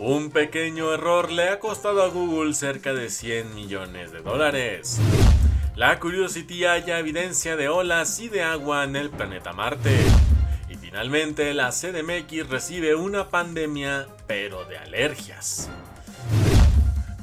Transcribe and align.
Un 0.00 0.30
pequeño 0.30 0.94
error 0.94 1.32
le 1.32 1.48
ha 1.48 1.58
costado 1.58 2.04
a 2.04 2.08
Google 2.08 2.54
cerca 2.54 2.94
de 2.94 3.10
100 3.10 3.56
millones 3.56 4.12
de 4.12 4.20
dólares. 4.20 5.00
La 5.74 5.98
Curiosity 5.98 6.66
halla 6.66 7.00
evidencia 7.00 7.56
de 7.56 7.68
olas 7.68 8.20
y 8.20 8.28
de 8.28 8.44
agua 8.44 8.84
en 8.84 8.94
el 8.94 9.10
planeta 9.10 9.52
Marte. 9.52 9.98
Y 10.68 10.76
finalmente 10.76 11.52
la 11.52 11.70
CDMX 11.70 12.48
recibe 12.48 12.94
una 12.94 13.28
pandemia, 13.28 14.06
pero 14.28 14.64
de 14.66 14.78
alergias. 14.78 15.68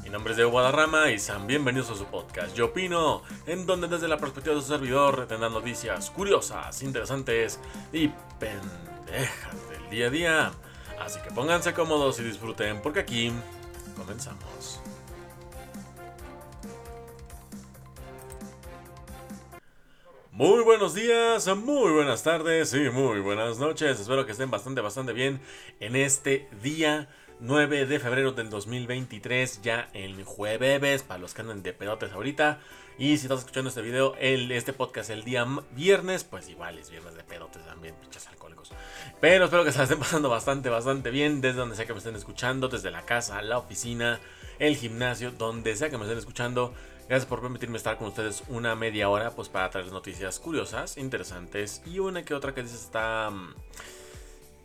Mi 0.04 0.10
nombre 0.10 0.32
es 0.32 0.36
Diego 0.36 0.50
Guadarrama 0.50 1.10
y 1.10 1.18
sean 1.18 1.46
bienvenidos 1.46 1.90
a 1.90 1.94
su 1.94 2.04
podcast 2.04 2.54
Yo 2.54 2.66
Opino, 2.66 3.22
en 3.46 3.64
donde 3.64 3.88
desde 3.88 4.06
la 4.06 4.18
perspectiva 4.18 4.54
de 4.54 4.60
su 4.60 4.68
servidor 4.68 5.26
tendrán 5.26 5.54
noticias 5.54 6.10
curiosas, 6.10 6.82
interesantes 6.82 7.58
y 7.90 8.08
pendejas 8.38 9.68
del 9.70 9.88
día 9.90 10.06
a 10.08 10.10
día. 10.10 10.52
Así 11.00 11.20
que 11.20 11.30
pónganse 11.30 11.74
cómodos 11.74 12.18
y 12.20 12.24
disfruten 12.24 12.80
porque 12.82 13.00
aquí 13.00 13.32
comenzamos. 13.96 14.80
Muy 20.36 20.62
buenos 20.64 20.92
días, 20.92 21.46
muy 21.56 21.92
buenas 21.92 22.22
tardes 22.22 22.74
y 22.74 22.90
muy 22.90 23.20
buenas 23.20 23.58
noches. 23.58 23.98
Espero 23.98 24.26
que 24.26 24.32
estén 24.32 24.50
bastante, 24.50 24.82
bastante 24.82 25.14
bien 25.14 25.40
en 25.80 25.96
este 25.96 26.46
día 26.62 27.08
9 27.40 27.86
de 27.86 27.98
febrero 27.98 28.32
del 28.32 28.50
2023, 28.50 29.62
ya 29.62 29.88
el 29.94 30.24
jueves, 30.24 31.02
para 31.02 31.20
los 31.20 31.32
que 31.32 31.40
andan 31.40 31.62
de 31.62 31.72
pedotes 31.72 32.12
ahorita. 32.12 32.60
Y 32.98 33.16
si 33.16 33.24
estás 33.26 33.40
escuchando 33.40 33.68
este 33.68 33.80
video, 33.80 34.14
este 34.18 34.74
podcast 34.74 35.08
el 35.08 35.24
día 35.24 35.46
viernes, 35.72 36.24
pues 36.24 36.50
igual 36.50 36.78
es 36.78 36.90
viernes 36.90 37.14
de 37.14 37.24
pedotes 37.24 37.64
también, 37.64 37.94
pinches 37.94 38.26
alcohólicos. 38.28 38.72
Pero 39.20 39.44
espero 39.46 39.64
que 39.64 39.72
se 39.72 39.78
la 39.78 39.84
estén 39.84 39.98
pasando 40.06 40.28
bastante, 40.28 40.68
bastante 40.68 41.10
bien 41.10 41.40
desde 41.40 41.58
donde 41.58 41.76
sea 41.76 41.86
que 41.86 41.92
me 41.92 41.98
estén 41.98 42.16
escuchando, 42.16 42.68
desde 42.68 42.90
la 42.90 43.02
casa, 43.02 43.40
la 43.42 43.58
oficina, 43.58 44.20
el 44.58 44.76
gimnasio, 44.76 45.30
donde 45.30 45.74
sea 45.76 45.90
que 45.90 45.96
me 45.96 46.04
estén 46.04 46.18
escuchando. 46.18 46.74
Gracias 47.08 47.26
por 47.26 47.40
permitirme 47.40 47.76
estar 47.76 47.98
con 47.98 48.08
ustedes 48.08 48.42
una 48.48 48.74
media 48.74 49.08
hora, 49.08 49.30
pues 49.30 49.48
para 49.48 49.70
traer 49.70 49.92
noticias 49.92 50.40
curiosas, 50.40 50.96
interesantes 50.96 51.82
y 51.86 52.00
una 52.00 52.24
que 52.24 52.34
otra 52.34 52.52
que 52.52 52.62
dice 52.62 52.74
está 52.74 53.30
mm, 53.30 53.54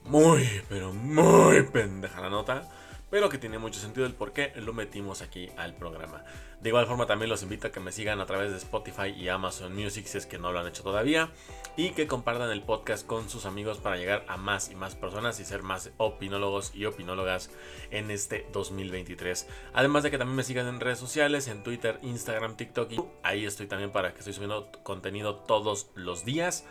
muy, 0.06 0.50
pero 0.68 0.92
muy 0.92 1.62
pendeja 1.64 2.20
la 2.20 2.32
nota 2.32 2.68
pero 3.12 3.30
que 3.30 3.38
tiene 3.38 3.60
mucho 3.60 3.80
sentido 3.80 4.08
el 4.08 4.16
por 4.16 4.32
qué 4.34 4.54
lo 4.56 4.74
metimos 4.74 5.22
aquí 5.22 5.50
al 5.58 5.76
programa. 5.76 6.24
De 6.62 6.70
igual 6.70 6.88
forma 6.88 7.06
también 7.06 7.30
los 7.30 7.44
invito 7.44 7.68
a 7.68 7.72
que 7.72 7.80
me 7.80 7.92
sigan 7.92 8.22
a 8.22 8.26
través 8.26 8.52
de 8.52 8.58
Spotify 8.58 9.10
y 9.10 9.28
Amazon 9.28 9.76
Music 9.76 10.06
si 10.06 10.18
es 10.18 10.26
que 10.26 10.40
no 10.40 10.52
lo 10.52 10.60
han 10.60 10.68
hecho 10.68 10.82
todavía 10.82 11.30
y 11.76 11.92
que 11.92 12.08
compartan 12.08 12.50
el 12.52 12.64
podcast 12.64 13.06
con 13.06 13.30
sus 13.30 13.46
amigos 13.46 13.80
para 13.80 13.98
llegar 13.98 14.24
a 14.28 14.38
más 14.38 14.72
y 14.72 14.76
más 14.76 14.96
personas 14.96 15.40
y 15.40 15.46
ser 15.46 15.62
más 15.62 15.92
opinólogos 15.98 16.74
y 16.74 16.86
opinólogas 16.86 17.52
en 17.92 18.12
este 18.12 18.48
2023. 18.54 19.48
Además 19.74 20.04
de 20.04 20.12
que 20.12 20.18
también 20.18 20.38
me 20.38 20.44
sigan 20.44 20.68
en 20.68 20.80
redes 20.80 21.00
sociales, 21.00 21.48
en 21.50 21.64
Twitter, 21.64 22.00
Instagram, 22.04 22.56
TikTok 22.56 22.92
ahí 23.24 23.46
estoy 23.46 23.68
también 23.68 23.92
para 23.92 24.14
que 24.14 24.20
estoy 24.20 24.34
subiendo 24.34 24.72
contenido 24.84 25.36
todos 25.36 25.90
los 25.96 26.24
días 26.24 26.64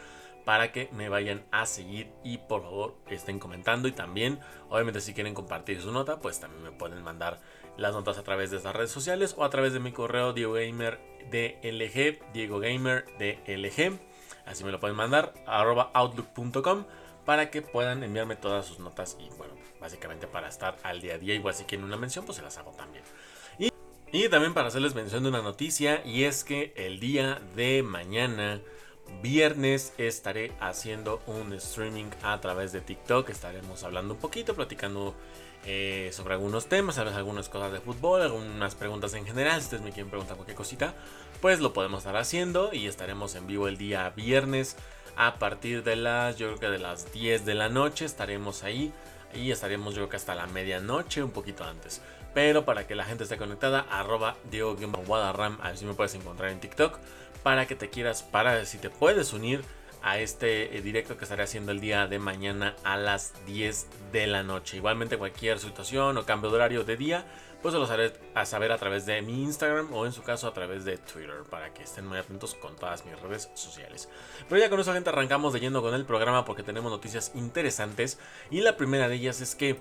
para 0.51 0.73
que 0.73 0.89
me 0.91 1.09
vayan 1.09 1.45
a 1.53 1.65
seguir 1.65 2.11
y 2.25 2.39
por 2.39 2.63
favor 2.63 2.97
estén 3.09 3.39
comentando. 3.39 3.87
Y 3.87 3.93
también 3.93 4.41
obviamente 4.69 5.01
si 5.01 5.15
quieren 5.15 5.33
compartir 5.33 5.81
su 5.81 5.93
nota 5.93 6.19
pues 6.19 6.41
también 6.41 6.65
me 6.65 6.73
pueden 6.73 7.05
mandar 7.05 7.39
las 7.77 7.95
notas 7.95 8.19
a 8.19 8.25
través 8.25 8.51
de 8.51 8.57
estas 8.57 8.75
redes 8.75 8.91
sociales 8.91 9.37
o 9.39 9.45
a 9.45 9.51
través 9.51 9.73
de 9.75 9.79
mi 9.79 9.93
correo 9.93 10.33
Diego 10.33 10.55
Gamer 10.55 10.99
DLG 11.31 12.33
Diego 12.33 12.59
Gamer 12.59 13.05
DLG 13.21 14.01
así 14.45 14.65
me 14.65 14.73
lo 14.73 14.81
pueden 14.81 14.97
mandar 14.97 15.35
arroba 15.47 15.93
outlook.com 15.95 16.85
para 17.25 17.53
que 17.53 17.63
puedan 17.63 18.03
enviarme 18.03 18.35
todas 18.35 18.67
sus 18.67 18.81
notas 18.81 19.17
y 19.21 19.29
bueno 19.39 19.55
básicamente 19.81 20.27
para 20.27 20.49
estar 20.49 20.79
al 20.83 21.01
día 21.01 21.15
a 21.15 21.19
día. 21.19 21.35
Igual 21.37 21.55
si 21.55 21.63
quieren 21.63 21.85
una 21.85 21.97
mención 21.97 22.25
pues 22.25 22.39
se 22.39 22.43
las 22.43 22.59
hago 22.59 22.73
también. 22.73 23.05
Y, 23.57 23.71
y 24.11 24.29
también 24.29 24.53
para 24.53 24.67
hacerles 24.67 24.97
mención 24.97 25.23
de 25.23 25.29
una 25.29 25.43
noticia 25.43 26.05
y 26.05 26.25
es 26.25 26.43
que 26.43 26.73
el 26.75 26.99
día 26.99 27.41
de 27.55 27.85
mañana 27.85 28.61
viernes 29.23 29.93
estaré 29.99 30.53
haciendo 30.61 31.21
un 31.27 31.53
streaming 31.55 32.11
a 32.23 32.41
través 32.41 32.73
de 32.73 32.81
TikTok. 32.81 33.29
Estaremos 33.31 33.83
hablando 33.85 34.15
un 34.15 34.21
poquito, 34.21 34.55
platicando 34.55 35.15
eh, 35.67 36.11
sobre 36.13 36.35
algunos 36.35 36.67
temas, 36.67 36.99
algunas 36.99 37.49
cosas 37.49 37.73
de 37.73 37.81
fútbol, 37.81 38.23
algunas 38.23 38.75
preguntas 38.75 39.15
en 39.15 39.27
general. 39.27 39.61
Si 39.61 39.67
ustedes 39.67 39.83
me 39.83 39.93
quieren 39.93 40.11
preguntar 40.11 40.37
cualquier 40.37 40.57
cosita, 40.57 40.95
pues 41.41 41.61
lo 41.61 41.73
podemos 41.73 41.99
estar 41.99 42.17
haciendo 42.17 42.73
y 42.73 42.87
estaremos 42.87 43.35
en 43.35 43.47
vivo 43.47 43.69
el 43.69 43.77
día 43.77 44.11
viernes 44.11 44.77
a 45.17 45.39
partir 45.39 45.83
de 45.83 45.97
las, 45.97 46.37
yo 46.37 46.47
creo 46.49 46.59
que 46.59 46.71
de 46.71 46.79
las 46.79 47.13
10 47.13 47.45
de 47.45 47.55
la 47.55 47.69
noche 47.69 48.05
estaremos 48.05 48.63
ahí 48.63 48.93
y 49.35 49.51
estaremos 49.51 49.95
yo 49.95 50.01
creo 50.01 50.09
que 50.09 50.17
hasta 50.17 50.35
la 50.35 50.47
medianoche, 50.47 51.23
un 51.23 51.31
poquito 51.31 51.65
antes. 51.65 52.01
Pero 52.33 52.65
para 52.65 52.87
que 52.87 52.95
la 52.95 53.05
gente 53.05 53.25
esté 53.25 53.37
conectada, 53.37 53.87
arroba 53.91 54.37
Diego 54.51 54.77
Guadarram, 55.07 55.59
a 55.61 55.69
ver 55.69 55.77
si 55.77 55.85
me 55.85 55.95
puedes 55.95 56.15
encontrar 56.15 56.51
en 56.51 56.61
TikTok 56.61 56.99
para 57.43 57.67
que 57.67 57.75
te 57.75 57.91
quieras, 57.91 58.23
para 58.23 58.65
si 58.65 58.79
te 58.79 58.91
puedes 58.91 59.33
unir 59.33 59.63
a 60.03 60.19
este 60.19 60.77
eh, 60.77 60.83
directo 60.83 61.17
que 61.17 61.25
estaré 61.25 61.43
haciendo 61.43 61.73
el 61.73 61.81
día 61.81 62.07
de 62.07 62.19
mañana 62.19 62.75
a 62.85 62.97
las 62.97 63.35
10 63.47 63.87
de 64.13 64.27
la 64.27 64.43
noche. 64.43 64.79
Igualmente 64.79 65.19
cualquier 65.19 65.59
situación 65.59 66.17
o 66.17 66.25
cambio 66.25 66.51
de 66.51 66.57
horario 66.57 66.85
de 66.85 66.97
día, 66.97 67.27
pues 67.61 67.75
se 67.75 67.79
los 67.79 67.91
haré 67.91 68.13
a 68.35 68.47
saber 68.47 68.73
a 68.73 68.79
través 68.79 69.05
de 69.05 69.21
mi 69.21 69.43
Instagram 69.43 69.93
o 69.93 70.07
en 70.07 70.13
su 70.13 70.23
caso 70.23 70.49
a 70.49 70.55
través 70.55 70.85
de 70.85 70.97
Twitter 70.97 71.43
para 71.51 71.75
que 71.75 71.83
estén 71.83 72.07
muy 72.07 72.17
atentos 72.17 72.55
con 72.55 72.77
todas 72.77 73.05
mis 73.05 73.21
redes 73.21 73.51
sociales. 73.55 74.09
Pero 74.49 74.61
ya 74.61 74.71
con 74.71 74.81
eso 74.81 74.95
gente 74.95 75.11
arrancamos 75.11 75.53
de 75.53 75.61
yendo 75.61 75.83
con 75.83 75.95
el 75.95 76.07
programa 76.07 76.45
porque 76.45 76.63
tenemos 76.63 76.91
noticias 76.91 77.33
interesantes 77.35 78.19
y 78.51 78.61
la 78.63 78.77
primera 78.77 79.09
de 79.09 79.17
ellas 79.17 79.43
es 79.43 79.55
que 79.55 79.79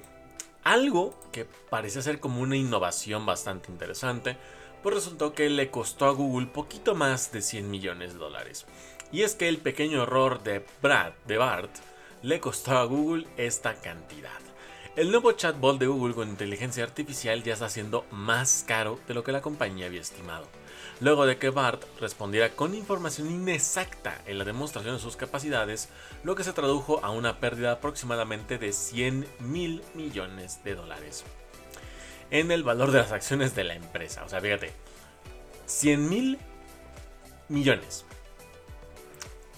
algo 0.64 1.18
que 1.31 1.46
parece 1.69 2.02
ser 2.02 2.19
como 2.19 2.42
una 2.42 2.58
innovación 2.58 3.25
bastante 3.25 3.72
interesante 3.72 4.36
pues 4.81 4.95
resultó 4.95 5.34
que 5.34 5.50
le 5.50 5.69
costó 5.69 6.06
a 6.06 6.12
Google 6.12 6.47
poquito 6.47 6.95
más 6.95 7.31
de 7.31 7.41
100 7.41 7.69
millones 7.69 8.13
de 8.13 8.19
dólares. 8.19 8.66
Y 9.12 9.23
es 9.23 9.35
que 9.35 9.50
el 9.50 9.57
pequeño 9.57 10.03
error 10.03 10.44
de 10.44 10.66
Brad, 10.81 11.13
de 11.25 11.38
Bart, 11.38 11.72
le 12.22 12.40
costó 12.40 12.78
a 12.78 12.84
Google 12.85 13.25
esta 13.38 13.75
cantidad. 13.75 14.39
El 14.95 15.12
nuevo 15.12 15.31
chatbot 15.31 15.79
de 15.79 15.88
Google 15.88 16.13
con 16.13 16.29
inteligencia 16.29 16.84
artificial 16.84 17.41
ya 17.44 17.53
está 17.53 17.69
siendo 17.69 18.06
más 18.12 18.66
caro 18.68 19.00
de 19.07 19.13
lo 19.13 19.23
que 19.23 19.31
la 19.31 19.41
compañía 19.41 19.85
había 19.85 20.01
estimado. 20.01 20.47
Luego 21.00 21.25
de 21.25 21.38
que 21.38 21.50
Bart 21.50 21.84
respondiera 22.00 22.50
con 22.50 22.75
información 22.75 23.31
inexacta 23.31 24.22
en 24.25 24.38
la 24.38 24.44
demostración 24.44 24.95
de 24.95 25.01
sus 25.01 25.16
capacidades, 25.16 25.89
lo 26.23 26.35
que 26.35 26.44
se 26.44 26.53
tradujo 26.53 27.00
a 27.03 27.12
una 27.12 27.39
pérdida 27.39 27.73
aproximadamente 27.73 28.57
de 28.57 28.73
100 28.73 29.25
mil 29.39 29.81
millones 29.94 30.62
de 30.63 30.75
dólares 30.75 31.23
en 32.31 32.51
el 32.51 32.63
valor 32.63 32.91
de 32.91 33.00
las 33.00 33.12
acciones 33.12 33.56
de 33.56 33.63
la 33.63 33.75
empresa. 33.75 34.23
O 34.23 34.29
sea, 34.29 34.41
fíjate, 34.41 34.72
100 35.66 36.09
mil 36.09 36.40
millones. 37.47 38.06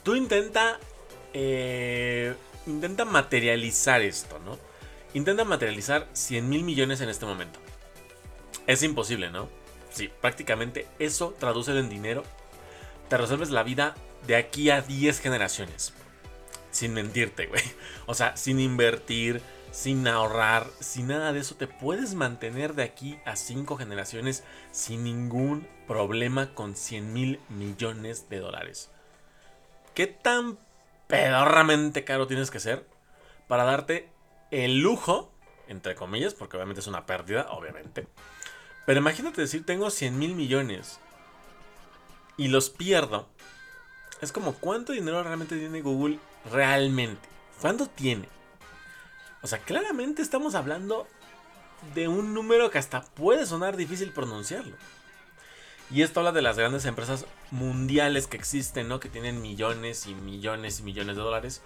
Tú 0.04 0.16
intenta, 0.16 0.80
eh, 1.34 2.34
intenta 2.66 3.06
materializar 3.06 4.02
esto, 4.02 4.40
¿no? 4.40 4.58
Intenta 5.14 5.44
materializar 5.44 6.08
100 6.14 6.50
mil 6.50 6.64
millones 6.64 7.02
en 7.02 7.10
este 7.10 7.26
momento. 7.26 7.60
Es 8.68 8.84
imposible, 8.84 9.30
¿no? 9.30 9.50
Sí, 9.92 10.10
prácticamente 10.22 10.88
eso 11.00 11.36
traduce 11.38 11.78
en 11.78 11.90
dinero. 11.90 12.24
Te 13.10 13.18
resuelves 13.18 13.50
la 13.50 13.64
vida 13.64 13.96
de 14.26 14.38
aquí 14.38 14.70
a 14.70 14.82
10 14.82 15.20
generaciones. 15.20 15.94
Sin 16.72 16.94
mentirte, 16.94 17.48
güey. 17.48 17.62
O 18.06 18.14
sea, 18.14 18.36
sin 18.38 18.60
invertir, 18.60 19.42
sin 19.72 20.08
ahorrar, 20.08 20.68
sin 20.80 21.08
nada 21.08 21.32
de 21.34 21.40
eso, 21.40 21.56
te 21.56 21.68
puedes 21.68 22.14
mantener 22.14 22.76
de 22.76 22.84
aquí 22.84 23.20
a 23.26 23.36
cinco 23.36 23.78
generaciones 23.78 24.44
sin 24.72 25.04
ningún 25.04 25.68
problema 25.88 26.54
con 26.54 26.76
100 26.76 27.14
mil 27.14 27.40
millones 27.50 28.30
de 28.30 28.40
dólares. 28.40 28.90
¿Qué 29.94 30.08
tan 30.08 30.58
pedorramente 31.08 32.04
caro 32.04 32.28
tienes 32.28 32.52
que 32.52 32.60
ser 32.60 32.86
para 33.48 33.64
darte 33.64 34.10
el 34.52 34.80
lujo, 34.80 35.32
entre 35.68 35.96
comillas, 35.96 36.34
porque 36.34 36.58
obviamente 36.58 36.82
es 36.82 36.88
una 36.88 37.06
pérdida, 37.06 37.48
obviamente. 37.50 38.08
Pero 38.86 39.00
imagínate 39.00 39.42
decir, 39.42 39.66
tengo 39.66 39.90
100 39.90 40.18
mil 40.18 40.36
millones 40.36 41.00
y 42.38 42.48
los 42.48 42.70
pierdo. 42.70 43.28
Es 44.22 44.32
como, 44.32 44.54
¿cuánto 44.54 44.94
dinero 44.94 45.24
realmente 45.24 45.58
tiene 45.58 45.82
Google 45.82 46.20
realmente? 46.52 47.28
¿Cuánto 47.60 47.88
tiene? 47.88 48.28
O 49.44 49.48
sea, 49.48 49.60
claramente 49.60 50.22
estamos 50.22 50.54
hablando 50.54 51.08
de 51.96 52.08
un 52.08 52.34
número 52.34 52.70
que 52.70 52.78
hasta 52.78 53.02
puede 53.02 53.46
sonar 53.48 53.76
difícil 53.76 54.12
pronunciarlo. 54.12 54.76
Y 55.90 56.04
esto 56.04 56.20
habla 56.20 56.32
de 56.32 56.44
las 56.44 56.58
grandes 56.58 56.86
empresas 56.86 57.26
mundiales 57.50 58.28
que 58.28 58.38
existen, 58.38 58.88
¿no? 58.88 59.00
Que 59.00 59.10
tienen 59.10 59.42
millones 59.42 60.06
y 60.06 60.14
millones 60.14 60.80
y 60.80 60.84
millones 60.84 61.16
de 61.16 61.22
dólares. 61.22 61.62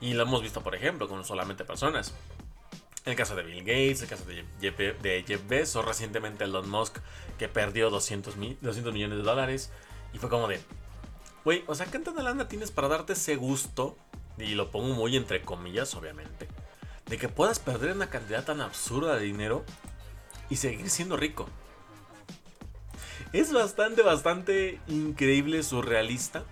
Y 0.00 0.14
lo 0.14 0.24
hemos 0.24 0.42
visto, 0.42 0.62
por 0.62 0.74
ejemplo, 0.74 1.08
con 1.08 1.24
solamente 1.24 1.64
personas. 1.64 2.12
El 3.04 3.14
caso 3.14 3.36
de 3.36 3.44
Bill 3.44 3.60
Gates, 3.60 4.02
el 4.02 4.08
caso 4.08 4.24
de 4.24 4.44
Jeff, 4.60 4.76
de 4.76 5.24
Jeff 5.26 5.48
Bezos, 5.48 5.84
recientemente 5.84 6.44
Elon 6.44 6.68
Musk, 6.68 6.98
que 7.38 7.48
perdió 7.48 7.88
200, 7.88 8.34
200 8.60 8.92
millones 8.92 9.18
de 9.18 9.24
dólares. 9.24 9.70
Y 10.12 10.18
fue 10.18 10.28
como 10.28 10.48
de, 10.48 10.60
güey, 11.44 11.64
o 11.68 11.74
sea, 11.74 11.86
¿qué 11.86 12.00
tanta 12.00 12.22
lana 12.22 12.48
tienes 12.48 12.72
para 12.72 12.88
darte 12.88 13.14
ese 13.14 13.36
gusto? 13.36 13.96
Y 14.38 14.54
lo 14.54 14.70
pongo 14.70 14.94
muy 14.94 15.16
entre 15.16 15.40
comillas, 15.42 15.94
obviamente 15.94 16.48
de 17.12 17.18
que 17.18 17.28
puedas 17.28 17.58
perder 17.58 17.92
una 17.92 18.08
cantidad 18.08 18.42
tan 18.42 18.62
absurda 18.62 19.16
de 19.16 19.24
dinero 19.24 19.66
y 20.48 20.56
seguir 20.56 20.88
siendo 20.88 21.14
rico. 21.18 21.46
Es 23.34 23.52
bastante, 23.52 24.00
bastante 24.00 24.80
increíble, 24.88 25.62
surrealista, 25.62 26.42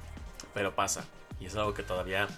pero 0.52 0.74
pasa. 0.74 1.06
Y 1.40 1.46
es 1.46 1.56
algo 1.56 1.72
que 1.72 1.82
todavía 1.82 2.28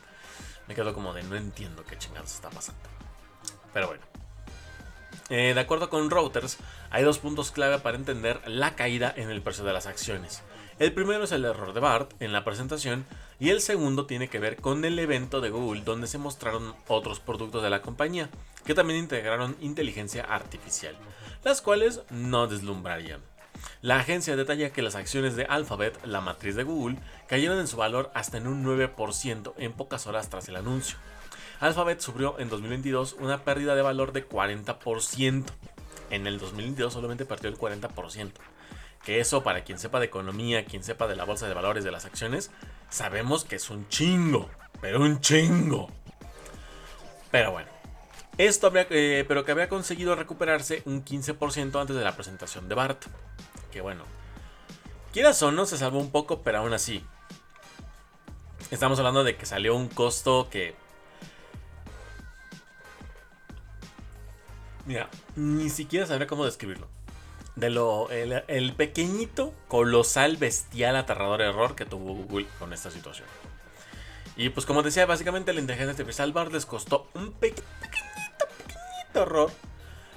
me 0.68 0.76
quedo 0.76 0.94
como 0.94 1.12
de 1.14 1.24
no 1.24 1.34
entiendo 1.34 1.82
qué 1.84 1.98
chingados 1.98 2.32
está 2.32 2.48
pasando. 2.48 2.88
Pero 3.74 3.88
bueno. 3.88 4.04
Eh, 5.28 5.52
de 5.52 5.60
acuerdo 5.60 5.90
con 5.90 6.08
Reuters, 6.08 6.58
hay 6.90 7.02
dos 7.02 7.18
puntos 7.18 7.50
clave 7.50 7.80
para 7.80 7.96
entender 7.96 8.40
la 8.46 8.76
caída 8.76 9.12
en 9.16 9.30
el 9.30 9.42
precio 9.42 9.64
de 9.64 9.72
las 9.72 9.86
acciones. 9.86 10.44
El 10.78 10.92
primero 10.92 11.24
es 11.24 11.32
el 11.32 11.44
error 11.44 11.72
de 11.72 11.80
Bart 11.80 12.12
en 12.20 12.32
la 12.32 12.44
presentación 12.44 13.04
y 13.42 13.50
el 13.50 13.60
segundo 13.60 14.06
tiene 14.06 14.28
que 14.28 14.38
ver 14.38 14.54
con 14.54 14.84
el 14.84 14.96
evento 15.00 15.40
de 15.40 15.50
Google 15.50 15.82
donde 15.82 16.06
se 16.06 16.16
mostraron 16.16 16.76
otros 16.86 17.18
productos 17.18 17.60
de 17.60 17.70
la 17.70 17.82
compañía 17.82 18.30
que 18.64 18.72
también 18.72 19.00
integraron 19.00 19.56
inteligencia 19.60 20.22
artificial, 20.22 20.94
las 21.42 21.60
cuales 21.60 22.02
no 22.08 22.46
deslumbrarían. 22.46 23.20
La 23.80 23.96
agencia 23.96 24.36
detalla 24.36 24.70
que 24.70 24.80
las 24.80 24.94
acciones 24.94 25.34
de 25.34 25.46
Alphabet, 25.46 25.98
la 26.06 26.20
matriz 26.20 26.54
de 26.54 26.62
Google, 26.62 26.98
cayeron 27.26 27.58
en 27.58 27.66
su 27.66 27.76
valor 27.76 28.12
hasta 28.14 28.38
en 28.38 28.46
un 28.46 28.64
9% 28.64 29.54
en 29.56 29.72
pocas 29.72 30.06
horas 30.06 30.30
tras 30.30 30.46
el 30.46 30.54
anuncio. 30.54 30.96
Alphabet 31.58 31.98
sufrió 31.98 32.38
en 32.38 32.48
2022 32.48 33.16
una 33.18 33.42
pérdida 33.42 33.74
de 33.74 33.82
valor 33.82 34.12
de 34.12 34.24
40%. 34.24 35.46
En 36.10 36.28
el 36.28 36.38
2022 36.38 36.92
solamente 36.92 37.24
perdió 37.24 37.50
el 37.50 37.58
40%. 37.58 38.30
Que 39.04 39.20
eso, 39.20 39.42
para 39.42 39.64
quien 39.64 39.78
sepa 39.78 39.98
de 39.98 40.06
economía, 40.06 40.64
quien 40.64 40.84
sepa 40.84 41.08
de 41.08 41.16
la 41.16 41.24
bolsa 41.24 41.48
de 41.48 41.54
valores 41.54 41.82
de 41.82 41.90
las 41.90 42.04
acciones, 42.04 42.50
sabemos 42.88 43.44
que 43.44 43.56
es 43.56 43.68
un 43.70 43.88
chingo. 43.88 44.48
Pero 44.80 45.00
un 45.00 45.20
chingo. 45.20 45.88
Pero 47.30 47.52
bueno. 47.52 47.70
Esto 48.38 48.68
habría, 48.68 48.86
eh, 48.90 49.24
pero 49.26 49.44
que 49.44 49.52
había 49.52 49.68
conseguido 49.68 50.14
recuperarse 50.14 50.82
un 50.86 51.04
15% 51.04 51.80
antes 51.80 51.96
de 51.96 52.04
la 52.04 52.14
presentación 52.14 52.68
de 52.68 52.74
Bart. 52.74 53.04
Que 53.70 53.80
bueno. 53.80 54.04
Quieras 55.12 55.42
o 55.42 55.52
no, 55.52 55.66
se 55.66 55.76
salvó 55.76 55.98
un 55.98 56.10
poco, 56.10 56.42
pero 56.42 56.58
aún 56.58 56.72
así. 56.72 57.04
Estamos 58.70 58.98
hablando 58.98 59.24
de 59.24 59.36
que 59.36 59.44
salió 59.44 59.76
un 59.76 59.88
costo 59.88 60.48
que 60.48 60.74
Mira, 64.86 65.08
ni 65.36 65.70
siquiera 65.70 66.06
sabría 66.06 66.26
cómo 66.26 66.44
describirlo 66.44 66.88
de 67.56 67.70
lo 67.70 68.08
el, 68.10 68.74
pequeñito, 68.74 69.52
colosal, 69.68 70.36
bestial, 70.36 70.96
aterrador 70.96 71.42
error 71.42 71.74
que 71.74 71.84
tuvo 71.84 72.14
Google 72.14 72.46
con 72.58 72.72
esta 72.72 72.90
situación. 72.90 73.28
Y 74.36 74.48
pues 74.48 74.64
como 74.64 74.82
decía, 74.82 75.04
básicamente 75.06 75.52
la 75.52 75.60
inteligencia 75.60 75.90
artificial 75.90 76.32
Bard 76.32 76.52
les 76.52 76.64
costó 76.64 77.08
un 77.14 77.32
pequeñito, 77.32 77.66
pequeñito 78.66 79.22
error 79.22 79.50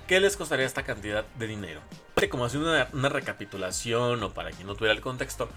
que 0.08 0.20
les 0.20 0.38
costaría 0.38 0.66
esta 0.66 0.84
cantidad 0.84 1.26
de 1.38 1.48
dinero. 1.48 1.82
Como 2.30 2.46
haciendo 2.46 2.72
una, 2.72 2.88
una 2.94 3.10
recapitulación 3.10 4.24
o 4.24 4.34
para 4.34 4.52
quien 4.52 4.68
no 4.68 4.76
tuviera 4.76 4.94
el 4.94 5.02
contexto, 5.02 5.50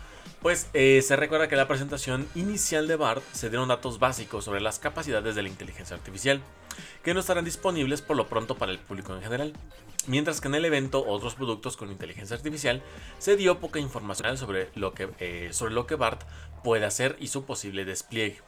pues 0.42 0.69
eh, 0.75 1.02
se 1.02 1.16
recuerda 1.16 1.48
que 1.48 1.54
en 1.54 1.60
la 1.60 1.69
presentación 1.69 2.28
inicial 2.34 2.86
de 2.86 2.96
BART 2.96 3.22
se 3.32 3.48
dieron 3.48 3.69
datos 3.69 3.98
básicos 3.98 4.44
sobre 4.44 4.60
las 4.60 4.78
capacidades 4.78 5.34
de 5.34 5.42
la 5.42 5.48
inteligencia 5.48 5.96
artificial, 5.96 6.40
que 7.02 7.14
no 7.14 7.20
estarán 7.20 7.44
disponibles 7.44 8.02
por 8.02 8.16
lo 8.16 8.28
pronto 8.28 8.56
para 8.56 8.72
el 8.72 8.78
público 8.78 9.14
en 9.14 9.22
general. 9.22 9.52
Mientras 10.06 10.40
que 10.40 10.48
en 10.48 10.54
el 10.54 10.64
evento 10.64 11.04
otros 11.06 11.34
productos 11.34 11.76
con 11.76 11.90
inteligencia 11.90 12.36
artificial 12.36 12.82
se 13.18 13.36
dio 13.36 13.58
poca 13.58 13.78
información 13.78 14.38
sobre 14.38 14.70
lo 14.74 14.94
que, 14.94 15.10
eh, 15.18 15.48
sobre 15.52 15.74
lo 15.74 15.86
que 15.86 15.96
BART 15.96 16.22
puede 16.62 16.86
hacer 16.86 17.16
y 17.20 17.28
su 17.28 17.44
posible 17.44 17.84
despliegue. 17.84 18.40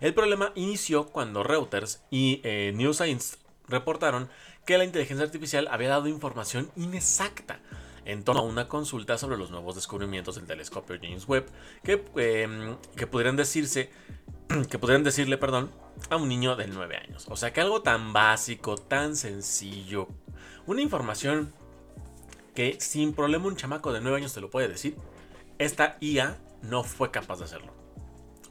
El 0.00 0.14
problema 0.14 0.52
inició 0.54 1.06
cuando 1.06 1.42
Reuters 1.42 2.02
y 2.10 2.40
eh, 2.44 2.74
Science 2.92 3.36
reportaron 3.68 4.28
que 4.64 4.78
la 4.78 4.84
inteligencia 4.84 5.24
artificial 5.24 5.68
había 5.70 5.88
dado 5.88 6.08
información 6.08 6.70
inexacta 6.76 7.60
en 8.04 8.22
torno 8.22 8.42
a 8.42 8.44
una 8.44 8.68
consulta 8.68 9.18
sobre 9.18 9.36
los 9.36 9.50
nuevos 9.50 9.74
descubrimientos 9.74 10.36
del 10.36 10.46
telescopio 10.46 10.98
James 11.00 11.26
Webb 11.26 11.46
que, 11.82 12.04
em, 12.16 12.76
que 12.96 13.06
pudieran 13.06 13.36
decirse 13.36 13.90
que 14.70 14.78
pudieran 14.78 15.04
decirle, 15.04 15.38
perdón, 15.38 15.70
a 16.10 16.16
un 16.16 16.28
niño 16.28 16.56
de 16.56 16.66
9 16.66 16.96
años. 16.96 17.26
O 17.28 17.36
sea 17.36 17.52
que 17.52 17.60
algo 17.60 17.82
tan 17.82 18.12
básico, 18.12 18.76
tan 18.76 19.16
sencillo, 19.16 20.08
una 20.66 20.82
información 20.82 21.52
que 22.54 22.80
sin 22.80 23.12
problema 23.14 23.46
un 23.46 23.56
chamaco 23.56 23.92
de 23.92 24.00
9 24.00 24.18
años 24.18 24.32
te 24.32 24.40
lo 24.40 24.50
puede 24.50 24.68
decir, 24.68 24.96
esta 25.58 25.96
IA 26.00 26.38
no 26.62 26.84
fue 26.84 27.10
capaz 27.10 27.38
de 27.38 27.44
hacerlo. 27.44 27.72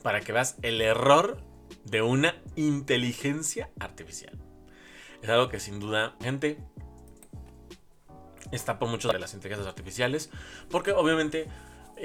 Para 0.01 0.21
que 0.21 0.33
veas 0.33 0.57
el 0.61 0.81
error 0.81 1.41
de 1.85 2.01
una 2.01 2.35
inteligencia 2.55 3.69
artificial. 3.79 4.37
Es 5.21 5.29
algo 5.29 5.47
que 5.47 5.59
sin 5.59 5.79
duda, 5.79 6.15
gente, 6.21 6.57
está 8.51 8.77
por 8.77 8.89
mucho 8.89 9.09
de 9.09 9.19
las 9.19 9.33
inteligencias 9.33 9.67
artificiales, 9.67 10.29
porque 10.69 10.91
obviamente, 10.91 11.47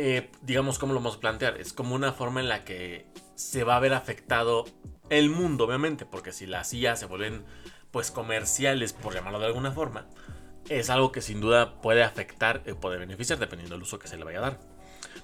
eh, 0.00 0.30
digamos, 0.42 0.78
¿cómo 0.78 0.92
lo 0.92 1.00
vamos 1.00 1.16
a 1.16 1.20
plantear? 1.20 1.60
Es 1.60 1.72
como 1.72 1.96
una 1.96 2.12
forma 2.12 2.38
en 2.38 2.48
la 2.48 2.64
que 2.64 3.06
se 3.34 3.64
va 3.64 3.74
a 3.74 3.80
ver 3.80 3.92
afectado 3.92 4.64
el 5.10 5.28
mundo, 5.28 5.64
obviamente, 5.64 6.06
porque 6.06 6.30
si 6.30 6.46
las 6.46 6.72
IA 6.72 6.94
se 6.94 7.06
vuelven, 7.06 7.44
pues, 7.90 8.12
comerciales, 8.12 8.92
por 8.92 9.12
llamarlo 9.12 9.40
de 9.40 9.46
alguna 9.46 9.72
forma, 9.72 10.06
es 10.68 10.88
algo 10.88 11.10
que 11.10 11.20
sin 11.20 11.40
duda 11.40 11.80
puede 11.82 12.04
afectar 12.04 12.62
o 12.70 12.76
puede 12.76 12.96
beneficiar 12.96 13.40
dependiendo 13.40 13.74
del 13.74 13.82
uso 13.82 13.98
que 13.98 14.06
se 14.06 14.16
le 14.16 14.22
vaya 14.22 14.38
a 14.38 14.42
dar. 14.42 14.60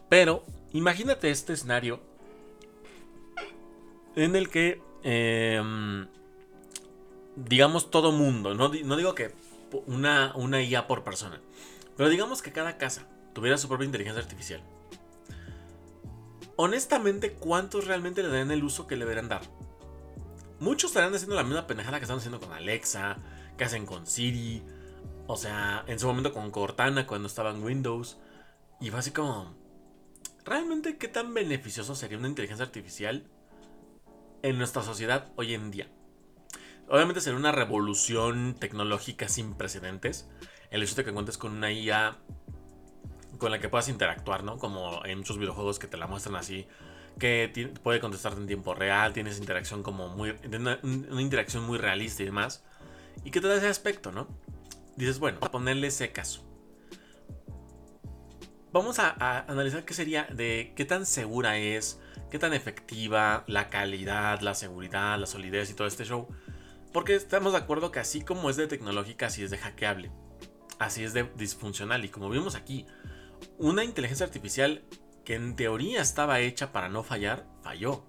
Pero, 0.09 0.45
imagínate 0.73 1.31
este 1.31 1.53
escenario 1.53 2.01
en 4.17 4.35
el 4.35 4.51
que, 4.51 4.83
em, 5.05 6.09
digamos, 7.37 7.93
todo 7.93 8.11
mundo, 8.11 8.57
no, 8.57 8.71
no 8.71 8.97
digo 8.97 9.15
que 9.15 9.37
una, 9.87 10.33
una 10.35 10.61
IA 10.63 10.89
por 10.89 11.05
persona. 11.05 11.41
Pero 11.97 12.09
digamos 12.09 12.43
que 12.43 12.51
cada 12.51 12.77
casa 12.77 13.07
tuviera 13.35 13.59
su 13.59 13.69
propia 13.69 13.85
inteligencia 13.85 14.23
artificial. 14.23 14.63
Honestamente, 16.57 17.33
¿cuántos 17.33 17.87
realmente 17.87 18.23
le 18.23 18.29
darían 18.29 18.53
el 18.53 18.65
uso 18.65 18.87
que 18.87 18.97
le 18.97 19.05
deberían 19.05 19.29
dar? 19.29 19.43
Muchos 20.61 20.91
estarían 20.91 21.15
haciendo 21.15 21.35
la 21.35 21.43
misma 21.43 21.67
pendejada 21.67 21.99
que 21.99 22.05
están 22.05 22.19
haciendo 22.19 22.41
con 22.41 22.53
Alexa, 22.53 23.19
que 23.59 23.65
hacen 23.65 23.87
con 23.87 24.07
Siri, 24.07 24.63
o 25.27 25.37
sea, 25.37 25.85
en 25.89 25.99
su 25.99 26.07
momento 26.07 26.33
con 26.33 26.51
Cortana 26.51 27.07
cuando 27.07 27.27
estaba 27.27 27.51
en 27.51 27.63
Windows. 27.63 28.19
Y 28.81 28.91
fue 28.91 29.01
así 29.01 29.11
como, 29.11 29.55
¿realmente 30.45 30.97
qué 30.97 31.09
tan 31.09 31.35
beneficioso 31.35 31.95
sería 31.95 32.19
una 32.19 32.29
inteligencia 32.29 32.65
artificial 32.65 33.25
en 34.43 34.59
nuestra 34.59 34.83
sociedad 34.83 35.33
hoy 35.37 35.55
en 35.55 35.71
día? 35.71 35.89
Obviamente 36.89 37.21
sería 37.21 37.39
una 37.39 37.53
revolución 37.53 38.55
tecnológica 38.59 39.29
sin 39.29 39.55
precedentes. 39.55 40.29
El 40.71 40.83
hecho 40.83 40.95
de 40.95 41.05
que 41.05 41.13
cuentes 41.13 41.39
con 41.39 41.53
una 41.53 41.73
IA 41.73 42.19
con 43.39 43.51
la 43.51 43.59
que 43.59 43.69
puedas 43.69 43.89
interactuar, 43.89 44.45
¿no? 44.45 44.59
Como 44.59 45.05
en 45.05 45.19
muchos 45.19 45.39
videojuegos 45.39 45.79
que 45.79 45.87
te 45.87 45.97
la 45.97 46.07
muestran 46.07 46.37
así, 46.37 46.67
que 47.19 47.73
puede 47.83 48.01
contestarte 48.01 48.41
en 48.41 48.47
tiempo 48.47 48.75
real, 48.75 49.13
tienes 49.13 49.39
interacción 49.39 49.83
como 49.83 50.09
muy. 50.09 50.35
Una, 50.53 50.79
interacción 51.21 51.65
muy 51.65 51.79
realista 51.79 52.23
y 52.23 52.27
demás. 52.27 52.65
Y 53.25 53.31
que 53.31 53.41
te 53.41 53.49
da 53.49 53.57
ese 53.57 53.69
aspecto, 53.69 54.11
¿no? 54.13 54.27
Dices, 54.97 55.19
bueno, 55.19 55.39
a 55.41 55.51
ponerle 55.51 55.89
ese 55.89 56.13
caso. 56.13 56.45
Vamos 58.73 58.99
a, 58.99 59.15
a 59.19 59.41
analizar 59.51 59.85
qué 59.85 59.95
sería 59.95 60.25
de 60.25 60.73
qué 60.75 60.85
tan 60.85 61.07
segura 61.07 61.59
es, 61.59 62.01
qué 62.31 62.41
tan 62.41 62.53
efectiva, 62.53 63.45
la 63.47 63.71
calidad, 63.71 64.41
la 64.41 64.55
seguridad, 64.55 65.17
la 65.19 65.27
solidez 65.27 65.71
y 65.71 65.75
todo 65.75 65.87
este 65.87 66.05
show. 66.05 66.27
Porque 66.93 67.15
estamos 67.15 67.53
de 67.53 67.59
acuerdo 67.59 67.91
que 67.91 68.01
así 68.01 68.23
como 68.23 68.51
es 68.51 68.57
de 68.57 68.67
tecnológica, 68.67 69.27
así 69.27 69.43
es 69.45 69.51
de 69.51 69.59
hackeable. 69.59 70.11
Así 70.79 71.05
es 71.05 71.13
de 71.13 71.29
disfuncional. 71.37 72.05
Y 72.05 72.09
como 72.09 72.29
vimos 72.31 72.57
aquí, 72.57 72.87
una 73.59 73.85
inteligencia 73.85 74.27
artificial 74.27 74.85
que 75.25 75.35
en 75.35 75.57
teoría 75.57 76.03
estaba 76.03 76.41
hecha 76.41 76.73
para 76.73 76.89
no 76.89 77.03
fallar, 77.03 77.47
falló. 77.63 78.05